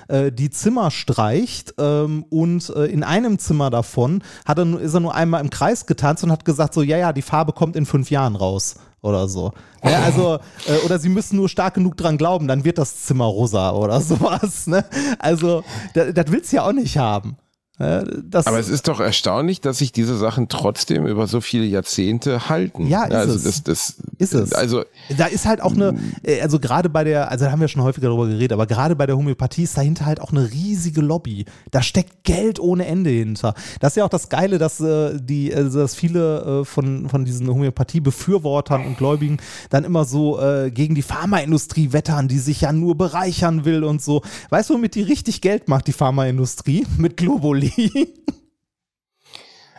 [0.08, 5.00] äh, die Zimmer streicht ähm, und äh, in einem Zimmer davon hat er, ist er
[5.00, 7.86] nur einmal im Kreis getanzt und hat gesagt so, ja, ja, die Farbe kommt in
[7.86, 9.52] fünf Jahren raus oder so.
[9.84, 13.26] Ja, also, äh, oder sie müssen nur stark genug dran glauben, dann wird das Zimmer
[13.26, 14.66] rosa oder sowas.
[14.66, 14.84] Ne?
[15.18, 15.62] Also,
[15.94, 17.36] da- das willst du ja auch nicht haben.
[17.76, 22.48] Das, aber es ist doch erstaunlich, dass sich diese Sachen trotzdem über so viele Jahrzehnte
[22.48, 22.86] halten.
[22.86, 23.42] Ja, ist also es.
[23.42, 24.52] Das, das, Ist es.
[24.52, 24.84] Also
[25.16, 27.82] Da ist halt auch eine, äh, also gerade bei der, also da haben wir schon
[27.82, 31.46] häufiger darüber geredet, aber gerade bei der Homöopathie ist dahinter halt auch eine riesige Lobby.
[31.72, 33.54] Da steckt Geld ohne Ende hinter.
[33.80, 37.24] Das ist ja auch das Geile, dass äh, die, also dass viele äh, von, von
[37.24, 39.38] diesen Homöopathie-Befürwortern und Gläubigen
[39.70, 44.00] dann immer so äh, gegen die Pharmaindustrie wettern, die sich ja nur bereichern will und
[44.00, 44.22] so.
[44.50, 46.86] Weißt du, womit die richtig Geld macht, die Pharmaindustrie?
[46.98, 47.63] Mit Globuli.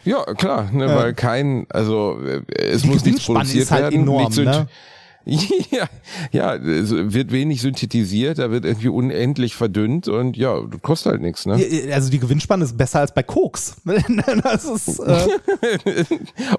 [0.03, 0.95] Ja, klar, ne, Ja.
[0.95, 4.01] weil kein, also äh, es muss nichts produziert halt werden.
[4.01, 4.67] enorm, nichts, ne?
[5.25, 5.87] Ja,
[6.31, 11.59] ja, wird wenig synthetisiert, da wird irgendwie unendlich verdünnt und ja, kostet halt nichts, ne?
[11.91, 13.77] Also die Gewinnspanne ist besser als bei Koks.
[13.85, 15.27] Ist, äh,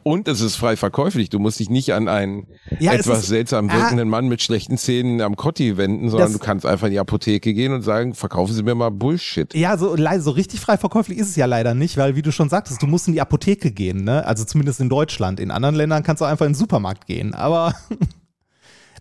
[0.03, 1.29] Und es ist frei verkäuflich.
[1.31, 2.47] Du musst dich nicht an einen
[2.81, 3.75] Ja, etwas ist- seltsam Ah.
[3.75, 6.99] wirkenden Mann mit schlechten Zähnen am Kotti wenden, sondern Das- du kannst einfach in die
[6.99, 9.55] Apotheke gehen und sagen, verkaufen Sie mir mal Bullshit.
[9.55, 12.49] ja, so, so richtig frei verkäuflich ist es ja leider nicht, weil wie du schon
[12.49, 14.27] sagtest, du musst in die Apotheke gehen, ne?
[14.27, 15.41] Also zumindest in Deutschland.
[15.41, 17.35] In anderen Ländern kannst du einfach in den Supermarkt gehen.
[17.35, 17.75] Aber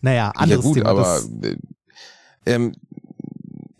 [0.01, 0.89] naja, anderes ja gut, Thema.
[0.89, 1.55] aber äh,
[2.45, 2.75] ähm,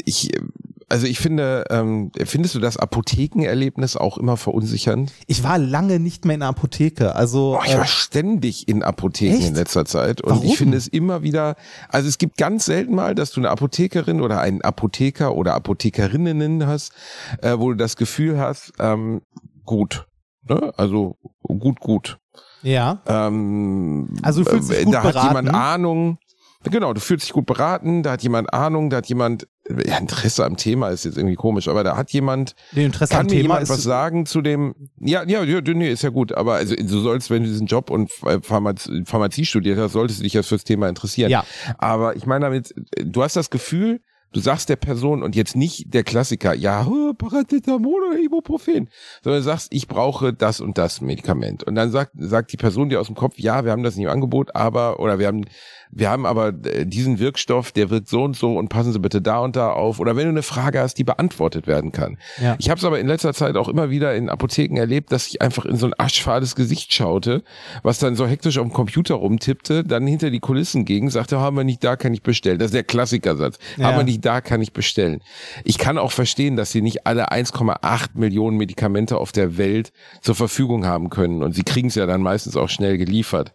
[0.03, 0.41] ich, äh,
[0.87, 5.11] also ich finde, ähm, findest du das Apothekenerlebnis auch immer verunsichernd?
[5.25, 7.15] ich war lange nicht mehr in der Apotheke.
[7.15, 9.47] Also Boah, ich äh, war ständig in Apotheken echt?
[9.47, 10.45] in letzter Zeit und Warum?
[10.45, 11.55] ich finde es immer wieder,
[11.89, 16.67] also es gibt ganz selten mal, dass du eine Apothekerin oder einen Apotheker oder Apothekerinnen
[16.67, 16.93] hast,
[17.41, 19.21] äh, wo du das Gefühl hast, ähm,
[19.65, 20.05] gut,
[20.47, 20.71] ne?
[20.77, 22.19] also gut, gut.
[22.65, 23.01] Ja.
[23.07, 25.49] Ähm, Also du fühlst dich äh, gut da hat jemand beraten?
[25.49, 26.17] Ahnung.
[26.63, 30.45] Genau, du fühlst dich gut beraten, da hat jemand Ahnung, da hat jemand ja, Interesse
[30.45, 33.31] am Thema ist jetzt irgendwie komisch, aber da hat jemand Den Interesse kann am mir
[33.31, 36.75] Thema jemand was sagen zu dem ja ja ja nee, ist ja gut, aber also
[36.75, 40.43] du sollst wenn du diesen Job und Pharmazie, Pharmazie studiert hast, solltest du dich ja
[40.43, 41.31] fürs Thema interessieren.
[41.31, 41.45] Ja.
[41.77, 44.01] Aber ich meine damit du hast das Gefühl,
[44.35, 46.85] du sagst der Person und jetzt nicht der Klassiker, ja,
[47.17, 48.89] Paracetamol oder Ibuprofen,
[49.23, 51.63] sondern du sagst, ich brauche das und das Medikament.
[51.63, 54.05] Und dann sagt, sagt die Person dir aus dem Kopf, ja, wir haben das nicht
[54.05, 55.45] im Angebot, aber, oder wir haben,
[55.89, 59.21] wir haben aber äh, diesen Wirkstoff, der wirkt so und so und passen Sie bitte
[59.21, 60.01] da und da auf.
[60.01, 62.17] Oder wenn du eine Frage hast, die beantwortet werden kann.
[62.41, 62.55] Ja.
[62.59, 65.41] Ich habe es aber in letzter Zeit auch immer wieder in Apotheken erlebt, dass ich
[65.41, 67.43] einfach in so ein aschfahles Gesicht schaute,
[67.83, 71.55] was dann so hektisch auf dem Computer rumtippte, dann hinter die Kulissen ging, sagte, haben
[71.55, 72.59] wir nicht da, kann ich bestellen.
[72.59, 73.57] Das ist der Klassikersatz.
[73.77, 73.85] Ja.
[73.85, 75.21] Haben wir nicht da, kann ich bestellen.
[75.63, 80.35] Ich kann auch verstehen, dass sie nicht alle 1,8 Millionen Medikamente auf der Welt zur
[80.35, 81.43] Verfügung haben können.
[81.43, 83.53] Und sie kriegen es ja dann meistens auch schnell geliefert.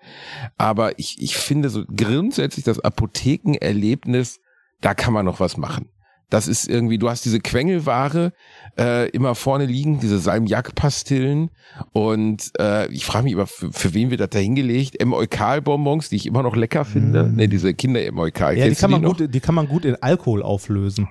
[0.57, 4.41] Aber ich, ich finde so grundsätzlich das Apothekenerlebnis,
[4.81, 5.89] da kann man noch was machen.
[6.31, 8.33] Das ist irgendwie, du hast diese Quengelware
[8.79, 11.51] äh, immer vorne liegen, diese Salmiak-Pastillen
[11.93, 15.01] und äh, ich frage mich immer, für, für wen wird das da hingelegt?
[15.01, 17.31] M-Eukal-Bonbons, die ich immer noch lecker finde.
[17.31, 18.55] Ne, diese Kinder-M-Eukal.
[18.55, 18.59] Mm.
[18.59, 19.17] ja, die kann, man noch?
[19.17, 21.09] gut, die kann man gut in Alkohol auflösen.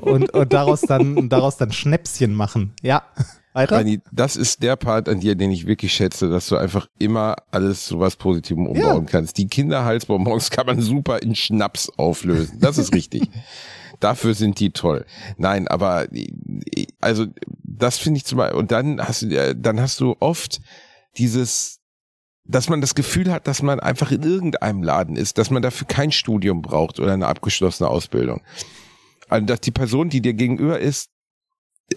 [0.00, 2.74] und, und daraus dann daraus dann Schnäpschen machen.
[2.82, 3.04] Ja.
[3.52, 3.76] Weiter?
[3.76, 7.36] Rani, das ist der Part an dir, den ich wirklich schätze, dass du einfach immer
[7.50, 9.38] alles zu was Positivem umbauen kannst.
[9.38, 12.58] Die Kinderhalsbonbons kann man super in Schnaps auflösen.
[12.60, 13.28] Das ist richtig.
[14.00, 15.04] Dafür sind die toll.
[15.36, 16.08] Nein, aber
[17.00, 17.26] also
[17.62, 18.58] das finde ich zum Beispiel.
[18.58, 20.60] Und dann hast du, äh, dann hast du oft
[21.18, 21.80] dieses,
[22.44, 25.86] dass man das Gefühl hat, dass man einfach in irgendeinem Laden ist, dass man dafür
[25.86, 28.42] kein Studium braucht oder eine abgeschlossene Ausbildung.
[29.28, 31.10] Also dass die Person, die dir gegenüber ist,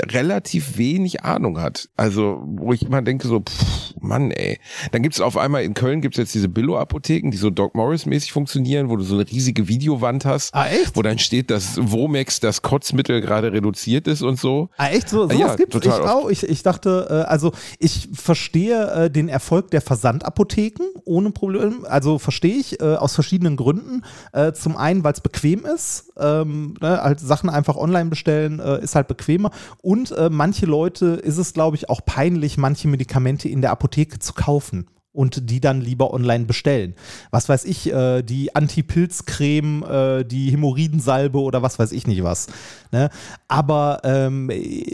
[0.01, 1.89] relativ wenig Ahnung hat.
[1.95, 4.59] Also, wo ich immer denke so, pff, Mann, ey.
[4.91, 8.89] Dann gibt's auf einmal in Köln gibt's jetzt diese Billo-Apotheken, die so Doc Morris-mäßig funktionieren,
[8.89, 10.95] wo du so eine riesige Videowand hast, Ah, echt?
[10.95, 14.69] wo dann steht, dass Womex das Kotzmittel gerade reduziert ist und so.
[14.77, 15.09] Ah, echt?
[15.09, 15.75] So, sowas Ja, gibt's?
[15.75, 16.09] Ich total oft.
[16.11, 16.29] auch.
[16.29, 21.85] Ich, ich dachte, äh, also ich verstehe äh, den Erfolg der Versandapotheken ohne Problem.
[21.85, 24.03] Also verstehe ich äh, aus verschiedenen Gründen.
[24.31, 26.11] Äh, zum einen, weil es bequem ist.
[26.17, 29.51] Ähm, ne, halt Sachen einfach online bestellen äh, ist halt bequemer.
[29.81, 33.82] Und äh, manche Leute ist es, glaube ich, auch peinlich, manche Medikamente in der Apotheke
[34.19, 34.87] zu kaufen.
[35.13, 36.95] Und die dann lieber online bestellen.
[37.29, 42.47] Was weiß ich, äh, die Anti-Pilz-Creme, äh, die Hämorrhoidensalbe oder was weiß ich nicht was.
[42.91, 43.09] Ne?
[43.47, 44.49] Aber ähm,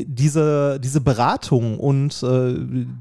[0.05, 2.55] diese, diese Beratung und äh,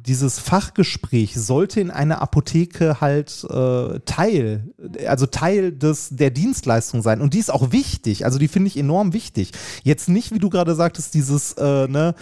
[0.07, 4.73] dieses Fachgespräch sollte in einer Apotheke halt äh, Teil,
[5.07, 7.21] also Teil des, der Dienstleistung sein.
[7.21, 8.25] Und die ist auch wichtig.
[8.25, 9.53] Also die finde ich enorm wichtig.
[9.83, 12.14] Jetzt nicht, wie du gerade sagtest, dieses, äh, ne,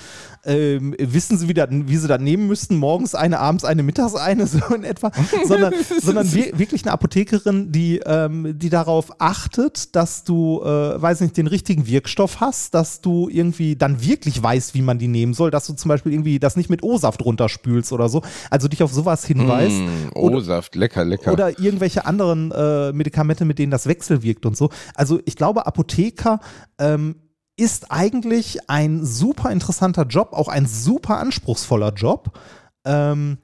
[0.44, 4.14] ähm, wissen Sie, wie, dat, wie Sie das nehmen müssten, morgens eine, abends eine, mittags
[4.14, 5.10] eine, so in etwa,
[5.44, 11.20] sondern, sondern wir, wirklich eine Apothekerin, die, ähm, die darauf achtet, dass du, äh, weiß
[11.20, 15.34] nicht, den richtigen Wirkstoff hast, dass du irgendwie dann wirklich weißt, wie man die nehmen
[15.34, 18.82] soll, dass du zum Beispiel irgendwie das nicht mit O-Saft runterspülst oder so, also dich
[18.82, 19.80] auf sowas hinweist.
[19.80, 21.32] Mm, O-Saft, lecker, lecker.
[21.32, 24.70] oder irgendwelche anderen äh, Medikamente, mit denen das wechselwirkt und so.
[24.94, 26.40] Also ich glaube, Apotheker
[26.78, 27.16] ähm,
[27.56, 32.38] ist eigentlich ein super interessanter Job, auch ein super anspruchsvoller Job.
[32.84, 33.38] Ähm,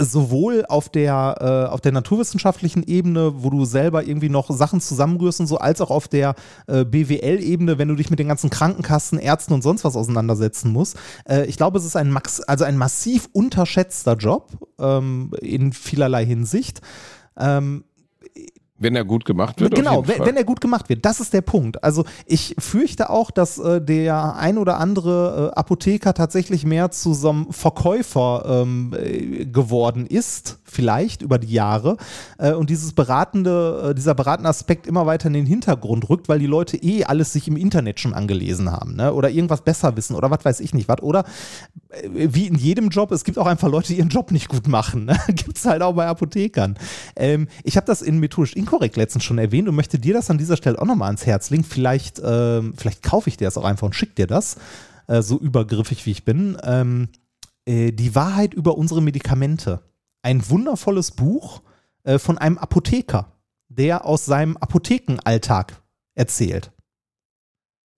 [0.00, 5.40] sowohl auf der, äh, auf der naturwissenschaftlichen Ebene, wo du selber irgendwie noch Sachen zusammenrührst
[5.40, 6.34] und so, als auch auf der
[6.66, 10.96] äh, BWL-Ebene, wenn du dich mit den ganzen Krankenkassen, Ärzten und sonst was auseinandersetzen musst.
[11.28, 16.24] Äh, ich glaube, es ist ein, Max also ein massiv unterschätzter Job ähm, in vielerlei
[16.24, 16.80] Hinsicht.
[17.38, 17.84] Ähm,
[18.78, 19.74] Wenn er gut gemacht wird.
[19.74, 21.04] Genau, wenn, wenn er gut gemacht wird.
[21.04, 21.82] Das ist der Punkt.
[21.82, 27.12] Also ich fürchte auch, dass äh, der ein oder andere äh, Apotheker tatsächlich mehr zu
[27.12, 31.96] so einem Verkäufer ähm, äh, geworden ist, vielleicht über die Jahre.
[32.38, 36.38] Äh, und dieses beratende, äh, dieser beratende Aspekt immer weiter in den Hintergrund rückt, weil
[36.38, 39.12] die Leute eh alles sich im Internet schon angelesen haben, ne?
[39.12, 41.02] Oder irgendwas besser wissen oder was weiß ich nicht was.
[41.02, 41.24] Oder
[41.90, 44.68] äh, wie in jedem Job, es gibt auch einfach Leute, die ihren Job nicht gut
[44.68, 45.06] machen.
[45.06, 45.18] Ne?
[45.28, 46.78] Gibt es halt auch bei Apothekern.
[47.16, 50.36] Ähm, ich habe das in Methodisch Inkorrekt letztens schon erwähnt und möchte dir das an
[50.36, 51.64] dieser Stelle auch nochmal ans Herz legen.
[51.64, 54.56] Vielleicht, ähm, vielleicht kaufe ich dir das auch einfach und schicke dir das,
[55.06, 56.58] äh, so übergriffig wie ich bin.
[56.62, 57.08] Ähm,
[57.64, 59.80] äh, die Wahrheit über unsere Medikamente.
[60.20, 61.62] Ein wundervolles Buch
[62.02, 63.32] äh, von einem Apotheker,
[63.70, 65.80] der aus seinem Apothekenalltag
[66.14, 66.70] erzählt.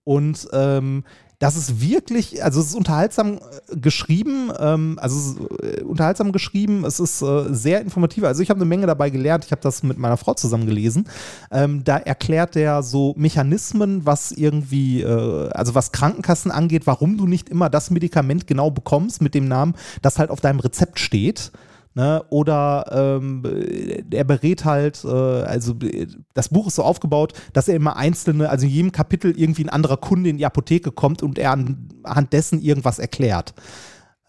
[0.05, 1.03] Und ähm,
[1.41, 7.01] das ist wirklich, also es ist unterhaltsam äh, geschrieben, ähm, also äh, unterhaltsam geschrieben, es
[7.01, 8.25] ist äh, sehr informativ.
[8.25, 11.09] Also ich habe eine Menge dabei gelernt, ich habe das mit meiner Frau zusammen gelesen.
[11.51, 17.27] Ähm, da erklärt der so Mechanismen, was irgendwie, äh, also was Krankenkassen angeht, warum du
[17.27, 21.53] nicht immer das Medikament genau bekommst mit dem Namen, das halt auf deinem Rezept steht.
[21.95, 22.23] Ne?
[22.31, 23.43] Oder ähm,
[24.11, 25.75] er berät halt, äh, also
[26.35, 29.71] das Buch ist so aufgebaut, dass er immer einzelne, also in jedem Kapitel irgendwie ein
[29.71, 33.55] anderer Kunde in die Apotheke kommt und er anhand dessen irgendwas erklärt.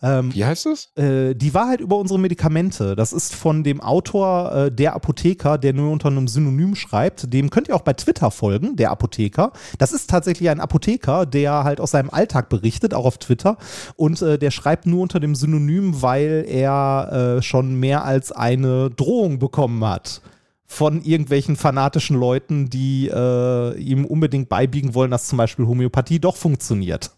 [0.03, 0.89] Ähm, Wie heißt es?
[0.95, 5.73] äh, die Wahrheit über unsere Medikamente, das ist von dem Autor äh, Der Apotheker, der
[5.73, 7.31] nur unter einem Synonym schreibt.
[7.31, 9.51] Dem könnt ihr auch bei Twitter folgen, der Apotheker.
[9.77, 13.57] Das ist tatsächlich ein Apotheker, der halt aus seinem Alltag berichtet, auch auf Twitter.
[13.95, 18.89] Und äh, der schreibt nur unter dem Synonym, weil er äh, schon mehr als eine
[18.89, 20.21] Drohung bekommen hat
[20.65, 26.37] von irgendwelchen fanatischen Leuten, die äh, ihm unbedingt beibiegen wollen, dass zum Beispiel Homöopathie doch
[26.37, 27.11] funktioniert.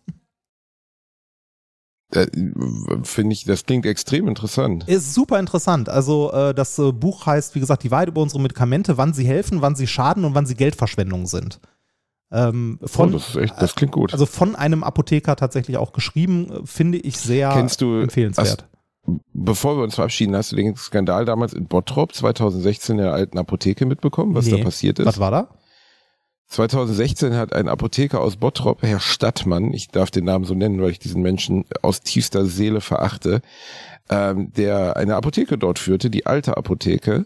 [3.03, 4.87] Finde ich, das klingt extrem interessant.
[4.87, 5.89] Ist super interessant.
[5.89, 9.25] Also äh, das äh, Buch heißt, wie gesagt, die Wahrheit über unsere Medikamente, wann sie
[9.25, 11.59] helfen, wann sie schaden und wann sie Geldverschwendung sind.
[12.31, 14.11] Ähm, von, oh, das, echt, das klingt gut.
[14.13, 18.67] also von einem Apotheker tatsächlich auch geschrieben, äh, finde ich sehr Kennst du- empfehlenswert.
[19.33, 23.37] Bevor wir uns verabschieden, hast du den Skandal damals in Bottrop 2016 in der alten
[23.37, 24.57] Apotheke mitbekommen, was Nee.
[24.57, 25.05] da passiert ist?
[25.05, 25.49] Was war da?
[26.53, 30.91] 2016 hat ein Apotheker aus Bottrop, Herr Stadtmann, ich darf den Namen so nennen, weil
[30.91, 33.41] ich diesen Menschen aus tiefster Seele verachte,
[34.07, 37.25] ähm, der eine Apotheke dort führte, die alte Apotheke,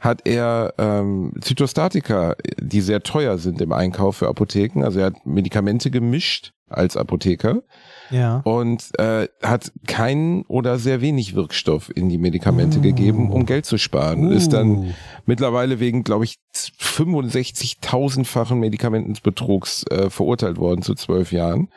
[0.00, 5.24] hat er ähm, Zytostatika, die sehr teuer sind im Einkauf für Apotheken, also er hat
[5.24, 7.62] Medikamente gemischt als Apotheker
[8.10, 8.38] Ja.
[8.44, 13.78] und äh, hat keinen oder sehr wenig Wirkstoff in die Medikamente gegeben, um Geld zu
[13.78, 14.30] sparen.
[14.32, 14.86] Ist dann Uh.
[15.26, 21.68] mittlerweile wegen, glaube ich, 65.000-fachen Medikamentensbetrugs äh, verurteilt worden zu zwölf Jahren.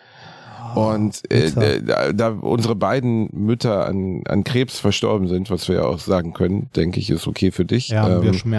[0.76, 5.78] Und äh, äh, da, da unsere beiden Mütter an, an Krebs verstorben sind, was wir
[5.78, 7.90] ja auch sagen können, denke ich, ist okay für dich.
[7.90, 8.52] Ja, haben wir Ähm, schon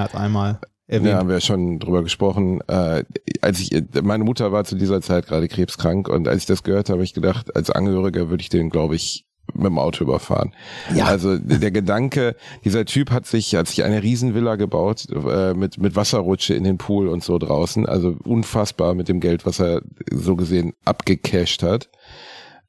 [0.89, 1.14] einmal ja, erwähnt.
[1.20, 2.61] haben wir schon drüber gesprochen.
[2.66, 3.05] Äh,
[3.41, 6.89] als ich, meine Mutter war zu dieser Zeit gerade krebskrank und als ich das gehört
[6.89, 9.24] habe, habe ich gedacht, als Angehöriger würde ich den, glaube ich,
[9.55, 10.53] mit dem Auto überfahren.
[10.95, 11.07] Ja.
[11.07, 15.97] Also der Gedanke, dieser Typ hat sich, hat sich eine Riesenvilla gebaut äh, mit mit
[15.97, 17.86] Wasserrutsche in den Pool und so draußen.
[17.86, 21.89] Also unfassbar mit dem Geld, was er so gesehen abgecasht hat.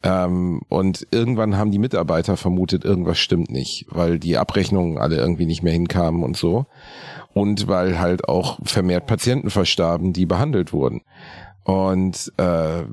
[0.02, 5.46] Ähm, und irgendwann haben die Mitarbeiter vermutet, irgendwas stimmt nicht, weil die Abrechnungen alle irgendwie
[5.46, 6.68] nicht mehr hinkamen und so.
[7.34, 11.02] Und weil halt auch vermehrt Patienten verstarben, die behandelt wurden.
[11.64, 12.84] Und äh,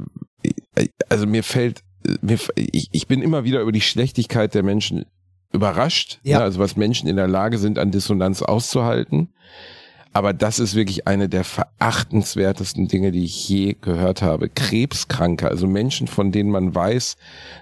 [1.08, 1.82] also mir fällt,
[2.20, 5.06] mir, ich, ich bin immer wieder über die Schlechtigkeit der Menschen
[5.52, 6.20] überrascht.
[6.22, 6.38] Ja.
[6.38, 9.32] ne, Also was Menschen in der Lage sind, an Dissonanz auszuhalten.
[10.12, 14.48] Aber das ist wirklich eine der verachtenswertesten Dinge, die ich je gehört habe.
[14.48, 17.16] Krebskranke, also Menschen, von denen man weiß,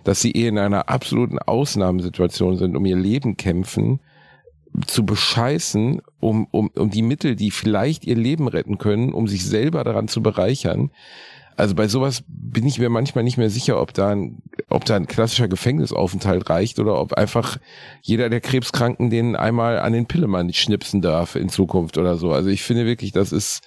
[0.04, 3.98] dass sie eh in einer absoluten Ausnahmesituation sind, um ihr Leben kämpfen,
[4.86, 9.44] zu bescheißen, um, um, um die Mittel, die vielleicht ihr Leben retten können, um sich
[9.44, 10.90] selber daran zu bereichern.
[11.56, 14.96] Also bei sowas bin ich mir manchmal nicht mehr sicher, ob da ein, ob da
[14.96, 17.58] ein klassischer Gefängnisaufenthalt reicht oder ob einfach
[18.02, 22.32] jeder der Krebskranken den einmal an den Pillemann schnipsen darf in Zukunft oder so.
[22.32, 23.62] Also ich finde wirklich, das ist,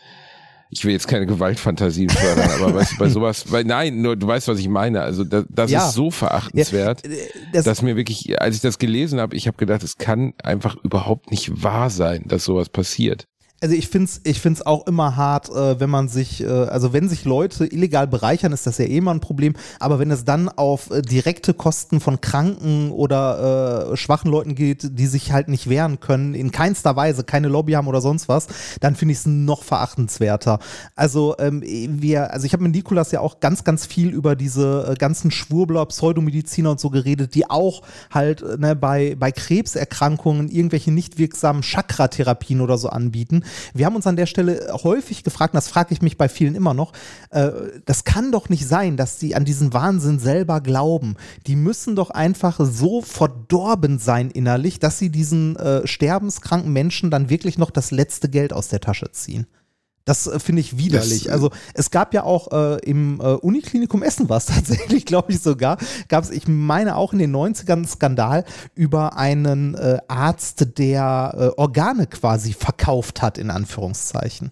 [0.70, 4.48] ich will jetzt keine Gewaltfantasien fördern, aber weißt bei sowas, weil nein, nur du weißt,
[4.48, 5.02] was ich meine.
[5.02, 5.88] Also das, das Ja.
[5.88, 7.12] ist so verachtenswert, Ja,
[7.54, 10.76] das- dass mir wirklich, als ich das gelesen habe, ich habe gedacht, es kann einfach
[10.84, 13.28] überhaupt nicht wahr sein, dass sowas passiert.
[13.60, 16.94] Also ich finde es ich find's auch immer hart, äh, wenn man sich, äh, also
[16.94, 19.56] wenn sich Leute illegal bereichern, ist das ja eh immer ein Problem.
[19.80, 25.00] Aber wenn es dann auf äh, direkte Kosten von Kranken oder äh, schwachen Leuten geht,
[25.00, 28.46] die sich halt nicht wehren können, in keinster Weise keine Lobby haben oder sonst was,
[28.80, 30.60] dann finde ich es noch verachtenswerter.
[30.96, 34.92] Also ähm, wir, also ich habe mit Nikolas ja auch ganz, ganz viel über diese
[34.92, 37.82] äh, ganzen Schwurbler, Pseudomediziner und so geredet, die auch
[38.12, 43.42] halt äh, ne, bei, bei Krebserkrankungen irgendwelche nicht wirksamen Chakra-Therapien oder so anbieten.
[43.74, 46.74] Wir haben uns an der Stelle häufig gefragt, das frage ich mich bei vielen immer
[46.74, 46.94] noch,
[47.32, 47.50] äh,
[47.86, 51.16] das kann doch nicht sein, dass die an diesen Wahnsinn selber glauben.
[51.48, 57.30] Die müssen doch einfach so verdorben sein innerlich, dass sie diesen äh, sterbenskranken Menschen dann
[57.30, 59.48] wirklich noch das letzte Geld aus der Tasche ziehen.
[60.08, 61.24] Das äh, finde ich widerlich.
[61.24, 65.06] Das, äh, also es gab ja auch äh, im äh, Uniklinikum Essen war es tatsächlich,
[65.06, 65.78] glaube ich sogar,
[66.08, 71.36] gab es, ich meine auch in den 90ern einen Skandal über einen äh, Arzt, der
[71.38, 74.52] äh, Organe quasi verkauft hat, in Anführungszeichen.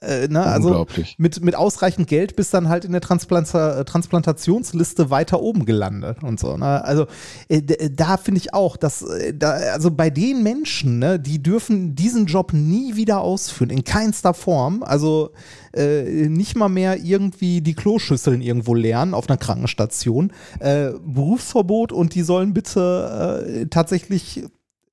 [0.00, 0.86] Äh, ne, also
[1.18, 6.38] mit, mit ausreichend Geld bist dann halt in der Transplanta Transplantationsliste weiter oben gelandet und
[6.38, 6.56] so.
[6.56, 6.84] Ne?
[6.84, 7.06] Also
[7.48, 11.42] äh, d- da finde ich auch, dass äh, da, also bei den Menschen, ne, die
[11.42, 14.82] dürfen diesen Job nie wieder ausführen, in keinster Form.
[14.82, 15.30] Also
[15.74, 20.32] äh, nicht mal mehr irgendwie die Kloschüsseln irgendwo lernen auf einer Krankenstation.
[20.60, 24.44] Äh, Berufsverbot und die sollen bitte äh, tatsächlich,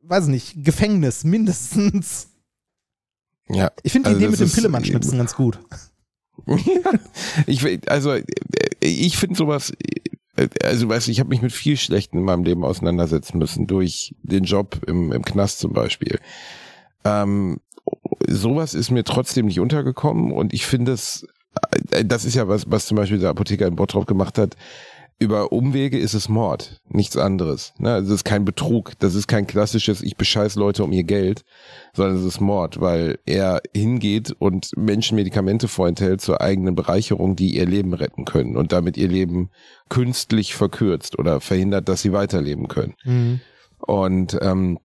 [0.02, 2.30] weiß ich nicht, Gefängnis mindestens.
[3.50, 3.72] Ja.
[3.84, 5.60] Ich finde die Also Idee mit dem Pillemann-Schnipsen ganz gut.
[7.48, 8.24] ich, will- also äh,
[8.82, 9.74] ich finde sowas,
[10.36, 13.68] äh, also weißt du, ich habe mich mit viel Schlechten in meinem Leben auseinandersetzen müssen,
[13.68, 16.20] durch den Job im, im Knast zum Beispiel.
[17.04, 17.60] Ähm,
[18.28, 21.26] sowas ist mir trotzdem nicht untergekommen und ich finde es,
[21.92, 24.56] äh, das ist ja was, was zum Beispiel der Apotheker in Bottrop gemacht hat,
[25.18, 27.74] über Umwege ist es Mord, nichts anderes.
[27.78, 27.94] Ne?
[27.94, 31.46] Also es ist kein Betrug, das ist kein klassisches, ich bescheiß Leute um ihr Geld,
[31.94, 37.56] sondern es ist Mord, weil er hingeht und Menschen Medikamente vorenthält zur eigenen Bereicherung, die
[37.56, 39.52] ihr Leben retten können und damit ihr Leben
[39.90, 42.96] künstlich verkürzt oder verhindert, dass sie weiterleben können.
[43.78, 44.80] Und ähm,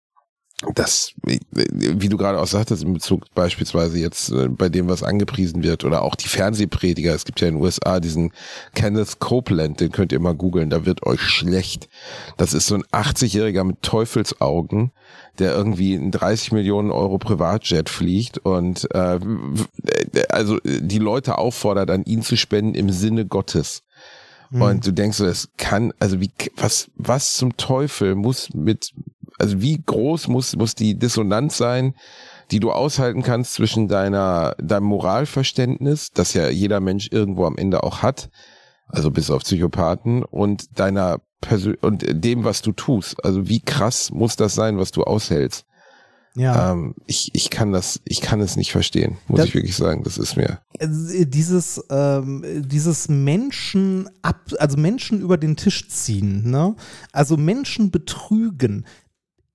[0.74, 5.62] das, wie du gerade auch sagtest, in Bezug beispielsweise jetzt äh, bei dem, was angepriesen
[5.62, 8.32] wird, oder auch die Fernsehprediger, es gibt ja in den USA diesen
[8.74, 11.90] Kenneth Copeland, den könnt ihr mal googeln, da wird euch schlecht.
[12.38, 14.92] Das ist so ein 80-Jähriger mit Teufelsaugen,
[15.38, 19.20] der irgendwie in 30 Millionen Euro Privatjet fliegt und äh,
[20.30, 23.84] also die Leute auffordert, an ihn zu spenden im Sinne Gottes.
[24.50, 28.94] Und du denkst so, das kann, also wie, was, was zum Teufel muss mit,
[29.38, 31.94] also wie groß muss, muss die Dissonanz sein,
[32.52, 37.84] die du aushalten kannst zwischen deiner, deinem Moralverständnis, das ja jeder Mensch irgendwo am Ende
[37.84, 38.30] auch hat,
[38.88, 43.24] also bis auf Psychopathen, und deiner Persön und dem, was du tust.
[43.24, 45.66] Also wie krass muss das sein, was du aushältst?
[46.36, 46.72] Ja.
[46.72, 50.04] Ähm, ich, ich kann das, ich kann es nicht verstehen, muss Das- ich wirklich sagen.
[50.04, 50.60] Das ist mir.
[50.80, 56.76] äh, dieses, ähm, dieses Menschen ab, also Menschen über den Tisch ziehen, ne?
[57.12, 58.86] Also Menschen betrügen.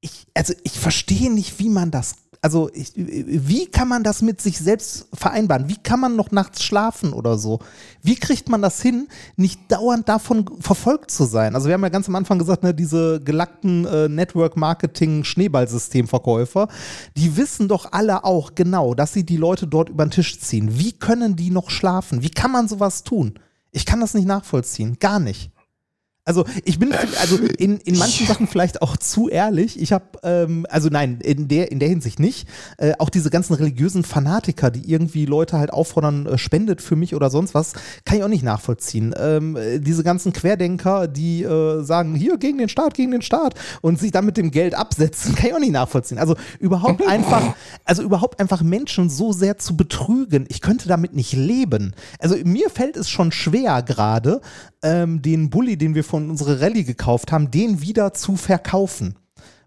[0.05, 4.41] Ich, also ich verstehe nicht, wie man das, also ich, wie kann man das mit
[4.41, 5.69] sich selbst vereinbaren?
[5.69, 7.61] Wie kann man noch nachts schlafen oder so?
[8.03, 11.55] Wie kriegt man das hin, nicht dauernd davon verfolgt zu sein?
[11.55, 16.67] Also wir haben ja ganz am Anfang gesagt, ne, diese gelackten äh, Network-Marketing-Schneeballsystemverkäufer,
[17.17, 20.81] die wissen doch alle auch genau, dass sie die Leute dort über den Tisch ziehen.
[20.81, 22.25] Wie können die noch schlafen?
[22.25, 23.39] Wie kann man sowas tun?
[23.71, 25.52] Ich kann das nicht nachvollziehen, gar nicht.
[26.25, 29.81] Also ich bin also in, in manchen Sachen vielleicht auch zu ehrlich.
[29.81, 32.47] Ich habe ähm, also nein in der in der Hinsicht nicht.
[32.79, 37.17] Äh, auch diese ganzen religiösen Fanatiker, die irgendwie Leute halt auffordern, äh, spendet für mich
[37.17, 37.73] oder sonst was,
[38.05, 39.13] kann ich auch nicht nachvollziehen.
[39.19, 43.55] Ähm, äh, diese ganzen Querdenker, die äh, sagen hier gegen den Staat, gegen den Staat
[43.81, 46.19] und sich dann mit dem Geld absetzen, kann ich auch nicht nachvollziehen.
[46.19, 50.47] Also überhaupt einfach, also überhaupt einfach Menschen so sehr zu betrügen.
[50.51, 51.95] Ich könnte damit nicht leben.
[52.21, 54.41] Also mir fällt es schon schwer gerade
[54.83, 59.17] ähm, den Bulli, den wir von unserer Rallye gekauft haben, den wieder zu verkaufen.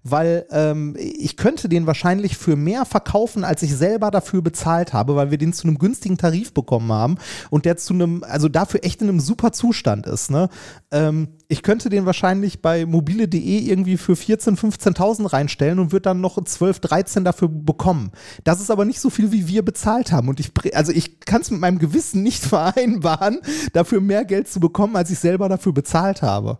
[0.08, 5.16] Weil ähm, ich könnte den wahrscheinlich für mehr verkaufen, als ich selber dafür bezahlt habe,
[5.16, 7.18] weil wir den zu einem günstigen Tarif bekommen haben
[7.50, 10.30] und der zu einem, also dafür echt in einem super Zustand ist.
[10.30, 10.50] Ne?
[10.92, 16.22] Ähm, ich könnte den wahrscheinlich bei mobile.de irgendwie für 14.000, 15.000 reinstellen und würde dann
[16.22, 18.12] noch 12, 13 dafür bekommen.
[18.44, 20.30] Das ist aber nicht so viel, wie wir bezahlt haben.
[20.30, 23.40] Und ich, also ich kann es mit meinem Gewissen nicht vereinbaren,
[23.74, 26.60] dafür mehr Geld zu bekommen, als ich selber dafür bezahlt habe.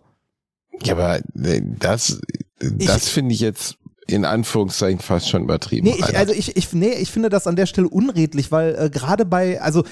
[0.82, 2.20] Ja, aber äh, das,
[2.60, 3.76] das finde ich jetzt
[4.06, 5.88] in Anführungszeichen fast schon übertrieben.
[5.88, 8.90] Nee, ich, also ich, ich, nee, ich finde das an der Stelle unredlich, weil äh,
[8.90, 9.84] gerade bei, also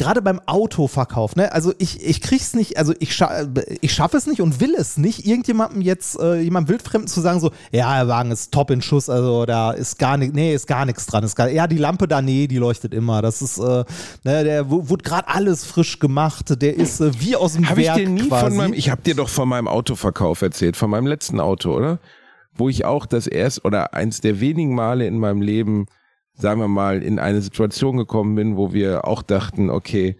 [0.00, 3.46] gerade beim Autoverkauf, ne, also ich, ich krieg's nicht, also ich, scha
[3.80, 7.38] ich schaffe es nicht und will es nicht, irgendjemandem jetzt, äh, jemandem Wildfremden zu sagen,
[7.38, 10.66] so, ja, der Wagen ist top in Schuss, also da ist gar nichts, nee, ist
[10.66, 11.22] gar nichts dran.
[11.22, 13.22] Ist gar, ja, die Lampe da, nee, die leuchtet immer.
[13.22, 13.84] Das ist, äh,
[14.24, 17.76] ne, der wu- wurde gerade alles frisch gemacht, der ist äh, wie aus dem ich
[17.76, 18.46] Werk dir nie quasi.
[18.46, 21.98] von meinem, ich habe dir doch von meinem Autoverkauf erzählt, von meinem letzten Auto, oder?
[22.54, 25.86] Wo ich auch das erst oder eins der wenigen Male in meinem Leben,
[26.40, 30.16] sagen wir mal, in eine Situation gekommen bin, wo wir auch dachten, okay,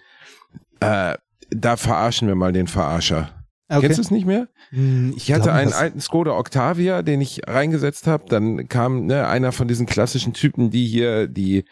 [0.80, 1.14] äh,
[1.50, 3.30] da verarschen wir mal den Verarscher.
[3.68, 3.82] Okay.
[3.82, 4.48] Kennst du es nicht mehr?
[4.70, 8.24] Hm, Ich hatte einen alten Skoda Octavia, den ich reingesetzt habe.
[8.28, 11.64] Dann kam ne, einer von diesen klassischen Typen, die hier die,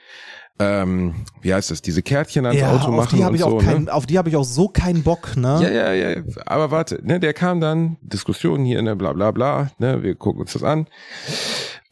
[0.60, 3.58] ähm, wie heißt das, diese Kärtchen ans ja, Auto machen und so.
[3.58, 3.92] kein, ne?
[3.92, 5.58] auf die habe ich auch so keinen Bock, ne?
[5.60, 6.22] Ja, ja, ja.
[6.46, 10.42] Aber warte, ne, der kam dann, Diskussion hier, ne, bla bla bla, ne, wir gucken
[10.42, 10.86] uns das an.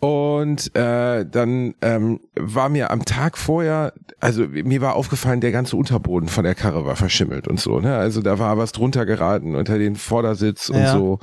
[0.07, 5.75] Und äh, dann ähm, war mir am Tag vorher, also mir war aufgefallen, der ganze
[5.77, 7.81] Unterboden von der Karre war verschimmelt und so.
[7.81, 7.97] Ne?
[7.97, 10.93] Also da war was drunter geraten unter den Vordersitz und Ja.
[10.93, 11.19] so.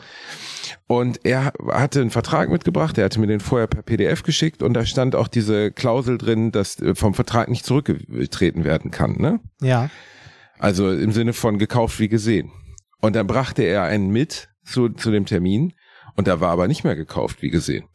[0.86, 4.74] Und er hatte einen Vertrag mitgebracht, er hatte mir den vorher per PDF geschickt und
[4.74, 9.14] da stand auch diese Klausel drin, dass äh, vom Vertrag nicht zurückgetreten werden kann.
[9.18, 9.40] Ne?
[9.62, 9.90] Ja.
[10.60, 12.52] Also im Sinne von gekauft wie gesehen.
[13.00, 15.72] Und dann brachte er einen mit zu, zu dem Termin
[16.18, 17.86] und da war aber nicht mehr gekauft wie gesehen.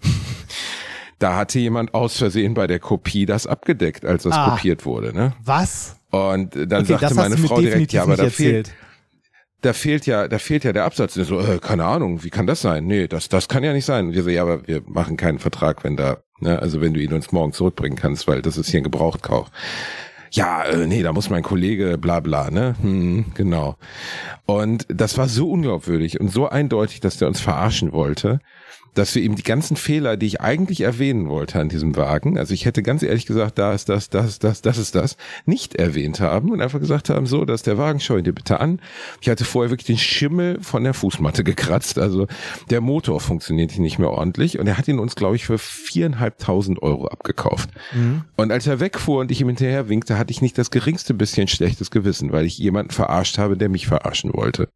[1.19, 4.51] Da hatte jemand aus Versehen bei der Kopie das abgedeckt, als das Ah.
[4.51, 5.13] kopiert wurde.
[5.13, 5.33] Ne?
[5.45, 5.97] Was?
[6.11, 8.73] Und dann Okay, sagte meine Frau direkt, ja, aber da fehlt,
[9.63, 11.17] da fehlt ja, da fehlt ja der Absatz.
[11.17, 12.87] Und ich so, äh, keine Ahnung, wie kann das sein?
[12.87, 14.07] Nee, das, das kann ja nicht sein.
[14.07, 17.01] Und wir so, ja, aber wir machen keinen Vertrag, wenn da, ne, also wenn du
[17.01, 19.49] ihn uns morgen zurückbringen kannst, weil das ist hier ein Gebrauchtkauf.
[20.31, 22.77] Ja, äh, nee, da muss mein Kollege bla bla, ne?
[22.81, 23.77] Hm, genau.
[24.47, 28.39] Und das war so unglaubwürdig und so eindeutig, dass der uns verarschen wollte,
[28.95, 32.55] dass wir ihm die ganzen Fehler, die ich eigentlich erwähnen wollte an diesem Wagen, also
[32.55, 35.17] ich hätte ganz ehrlich gesagt, da ist das, das ist das, das ist das,
[35.47, 38.61] nicht erwähnt haben und einfach gesagt haben, so, dass der Wagen, schau ihn dir bitte
[38.61, 38.81] an.
[39.21, 42.27] Ich hatte vorher wirklich den Schimmel von der Fußmatte gekratzt, also
[42.71, 46.83] der Motor funktionierte nicht mehr ordentlich und er hat ihn uns, glaube ich, für viereinhalbtausend
[46.83, 47.71] Euro abgekauft.
[48.37, 51.49] Und als er wegfuhr und ich ihm hinterher winkte, hatte ich nicht das geringste bisschen
[51.49, 54.69] schlechtes Gewissen, weil ich jemanden verarscht habe, der mich verarschen wollte.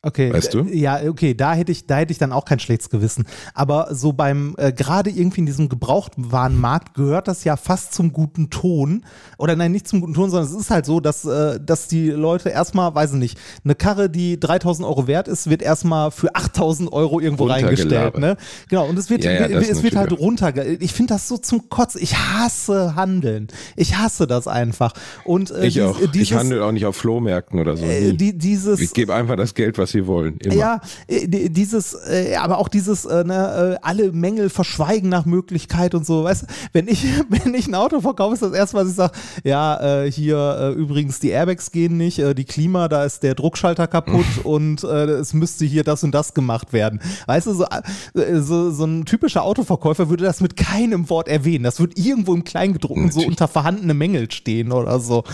[0.00, 0.62] Okay, Weißt du?
[0.62, 3.26] Ja, okay, da hätte ich, da hätte ich dann auch kein schlechtes Gewissen.
[3.52, 8.48] Aber so beim, äh, gerade irgendwie in diesem Gebrauchtwarenmarkt gehört das ja fast zum guten
[8.48, 9.04] Ton.
[9.38, 12.10] Oder nein, nicht zum guten Ton, sondern es ist halt so, dass, äh, dass die
[12.10, 16.32] Leute erstmal, weiß ich nicht, eine Karre, die 3000 Euro wert ist, wird erstmal für
[16.32, 18.36] 8000 Euro irgendwo reingestellt, ne?
[18.68, 21.68] Genau, und es wird, Ja, ja, es wird halt runter, ich finde das so zum
[21.70, 22.00] Kotzen.
[22.00, 23.48] Ich hasse Handeln.
[23.74, 24.92] Ich hasse das einfach.
[25.24, 25.98] Und, äh, Ich dies- auch.
[25.98, 27.84] Dieses, ich handle auch nicht auf Flohmärkten oder so.
[27.84, 30.36] äh, die, dieses, ich gebe einfach das Geld, was sie wollen.
[30.38, 30.54] Immer.
[30.54, 35.94] ja, äh, die- dieses, äh, aber auch dieses, äh, ne, alle Mängel verschweigen nach Möglichkeit
[35.94, 38.88] und so, weißt du, wenn ich, wenn ich ein Auto verkaufe, ist das erste, was
[38.88, 39.12] ich sage,
[39.44, 44.82] ja, hier übrigens die Airbags gehen nicht, die Klima, da ist der Druckschalter kaputt und
[44.84, 47.00] es müsste hier das und das gemacht werden.
[47.26, 47.66] Weißt du, so,
[48.14, 51.64] so, so ein typischer Autoverkäufer würde das mit keinem Wort erwähnen.
[51.64, 55.24] Das würde irgendwo im Kleingedruckten so unter vorhandene Mängel stehen oder so.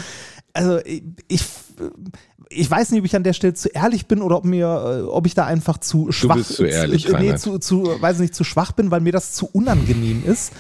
[0.52, 1.42] Also ich, ich
[2.50, 5.02] ich weiß nicht, ob ich an der Stelle zu ehrlich bin oder ob mir, äh,
[5.02, 8.34] ob ich da einfach zu schwach bist zu ehrlich, äh, nee, zu, zu, weiß nicht,
[8.34, 10.52] zu schwach bin, weil mir das zu unangenehm ist.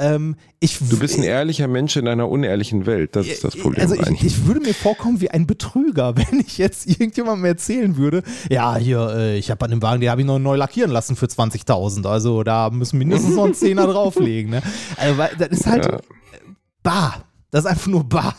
[0.00, 3.16] Ähm, ich, Du bist ein ehrlicher Mensch in einer unehrlichen Welt.
[3.16, 6.58] Das ist das Problem also ich, ich würde mir vorkommen wie ein Betrüger, wenn ich
[6.58, 10.26] jetzt irgendjemandem erzählen würde, ja, hier, äh, ich habe an dem Wagen, den habe ich
[10.26, 12.06] noch neu lackieren lassen für 20.000.
[12.06, 14.50] Also da müssen mindestens noch ein Zehner drauflegen.
[14.50, 14.62] Ne?
[14.96, 15.98] Also, das ist halt Ja.
[16.82, 17.24] bar.
[17.50, 18.36] Das ist einfach nur bar.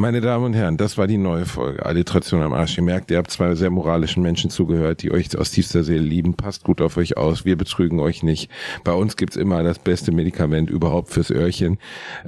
[0.00, 1.84] Meine Damen und Herren, das war die neue Folge.
[1.84, 2.78] Alliteration am Arsch.
[2.78, 6.32] Ihr merkt, ihr habt zwei sehr moralischen Menschen zugehört, die euch aus tiefster Seele lieben.
[6.32, 7.44] Passt gut auf euch aus.
[7.44, 8.50] Wir betrügen euch nicht.
[8.82, 11.76] Bei uns gibt's immer das beste Medikament überhaupt fürs Öhrchen.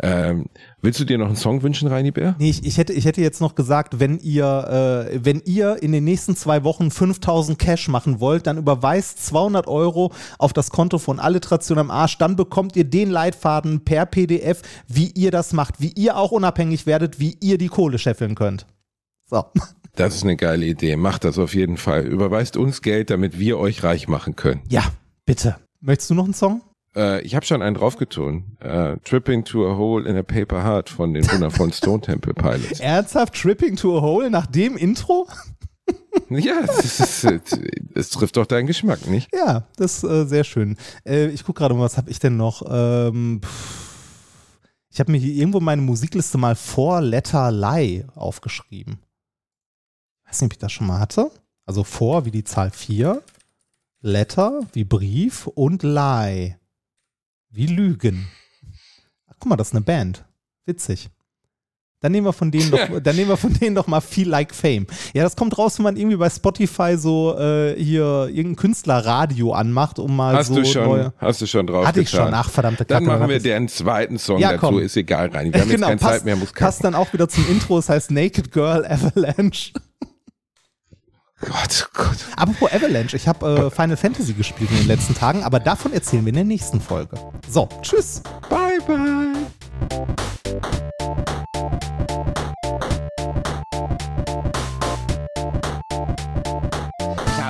[0.02, 0.50] Ähm,
[0.82, 2.36] willst du dir noch einen Song wünschen, Reini Bär?
[2.38, 5.92] Nee, ich, ich, hätte, ich hätte jetzt noch gesagt, wenn ihr, äh, wenn ihr in
[5.92, 10.98] den nächsten zwei Wochen 5000 Cash machen wollt, dann überweist 200 Euro auf das Konto
[10.98, 12.18] von Alliteration am Arsch.
[12.18, 16.84] Dann bekommt ihr den Leitfaden per PDF, wie ihr das macht, wie ihr auch unabhängig
[16.84, 18.66] werdet, wie ihr die Kohle scheffeln könnt.
[19.26, 19.44] So.
[19.94, 20.96] Das ist eine geile Idee.
[20.96, 22.06] Macht das auf jeden Fall.
[22.06, 24.62] Überweist uns Geld, damit wir euch reich machen können.
[24.70, 24.84] Ja,
[25.26, 25.56] bitte.
[25.80, 26.62] Möchtest du noch einen Song?
[26.96, 28.56] Äh, ich habe schon einen draufgetun.
[28.60, 32.80] Äh, Tripping to a Hole in a Paper Heart von den wundervollen Stone Temple Pilots.
[32.80, 35.26] Ernsthaft Tripping to a Hole nach dem Intro?
[36.28, 37.26] Ja, es, ist,
[37.94, 39.28] es trifft doch deinen Geschmack, nicht?
[39.34, 40.76] Ja, das ist äh, sehr schön.
[41.04, 42.62] Äh, ich gucke gerade mal, was habe ich denn noch?
[42.70, 43.81] Ähm, pff,
[44.92, 48.98] ich habe mir hier irgendwo meine Musikliste mal vor Letter Lie aufgeschrieben.
[50.26, 51.30] Weiß nicht, ob ich das schon mal hatte.
[51.64, 53.22] Also vor wie die Zahl 4,
[54.00, 56.58] Letter wie Brief und Lie
[57.48, 58.28] wie Lügen.
[59.28, 60.26] Ach, guck mal, das ist eine Band.
[60.66, 61.08] Witzig.
[62.02, 64.54] Dann nehmen wir von denen doch, dann nehmen wir von denen doch mal Feel Like
[64.54, 64.86] Fame.
[65.14, 69.98] Ja, das kommt raus, wenn man irgendwie bei Spotify so äh, hier irgendein Künstlerradio anmacht,
[69.98, 71.12] um mal Hast so du schon, neue.
[71.18, 72.26] hast du schon drauf Hatte ich getan.
[72.26, 74.78] schon, ach verdammte Dann Kacke, machen wir ich- den zweiten Song Ja, dazu, komm.
[74.80, 75.52] ist egal, Reini.
[75.54, 77.88] Wir haben jetzt keine passt, Zeit mehr, muss passt dann auch wieder zum Intro, es
[77.88, 79.72] heißt Naked Girl Avalanche.
[81.40, 82.16] Gott, Gott.
[82.36, 86.24] Apropos Avalanche, ich habe äh, Final Fantasy gespielt in den letzten Tagen, aber davon erzählen
[86.24, 87.16] wir in der nächsten Folge.
[87.48, 88.22] So, tschüss.
[88.48, 89.32] Bye, bye.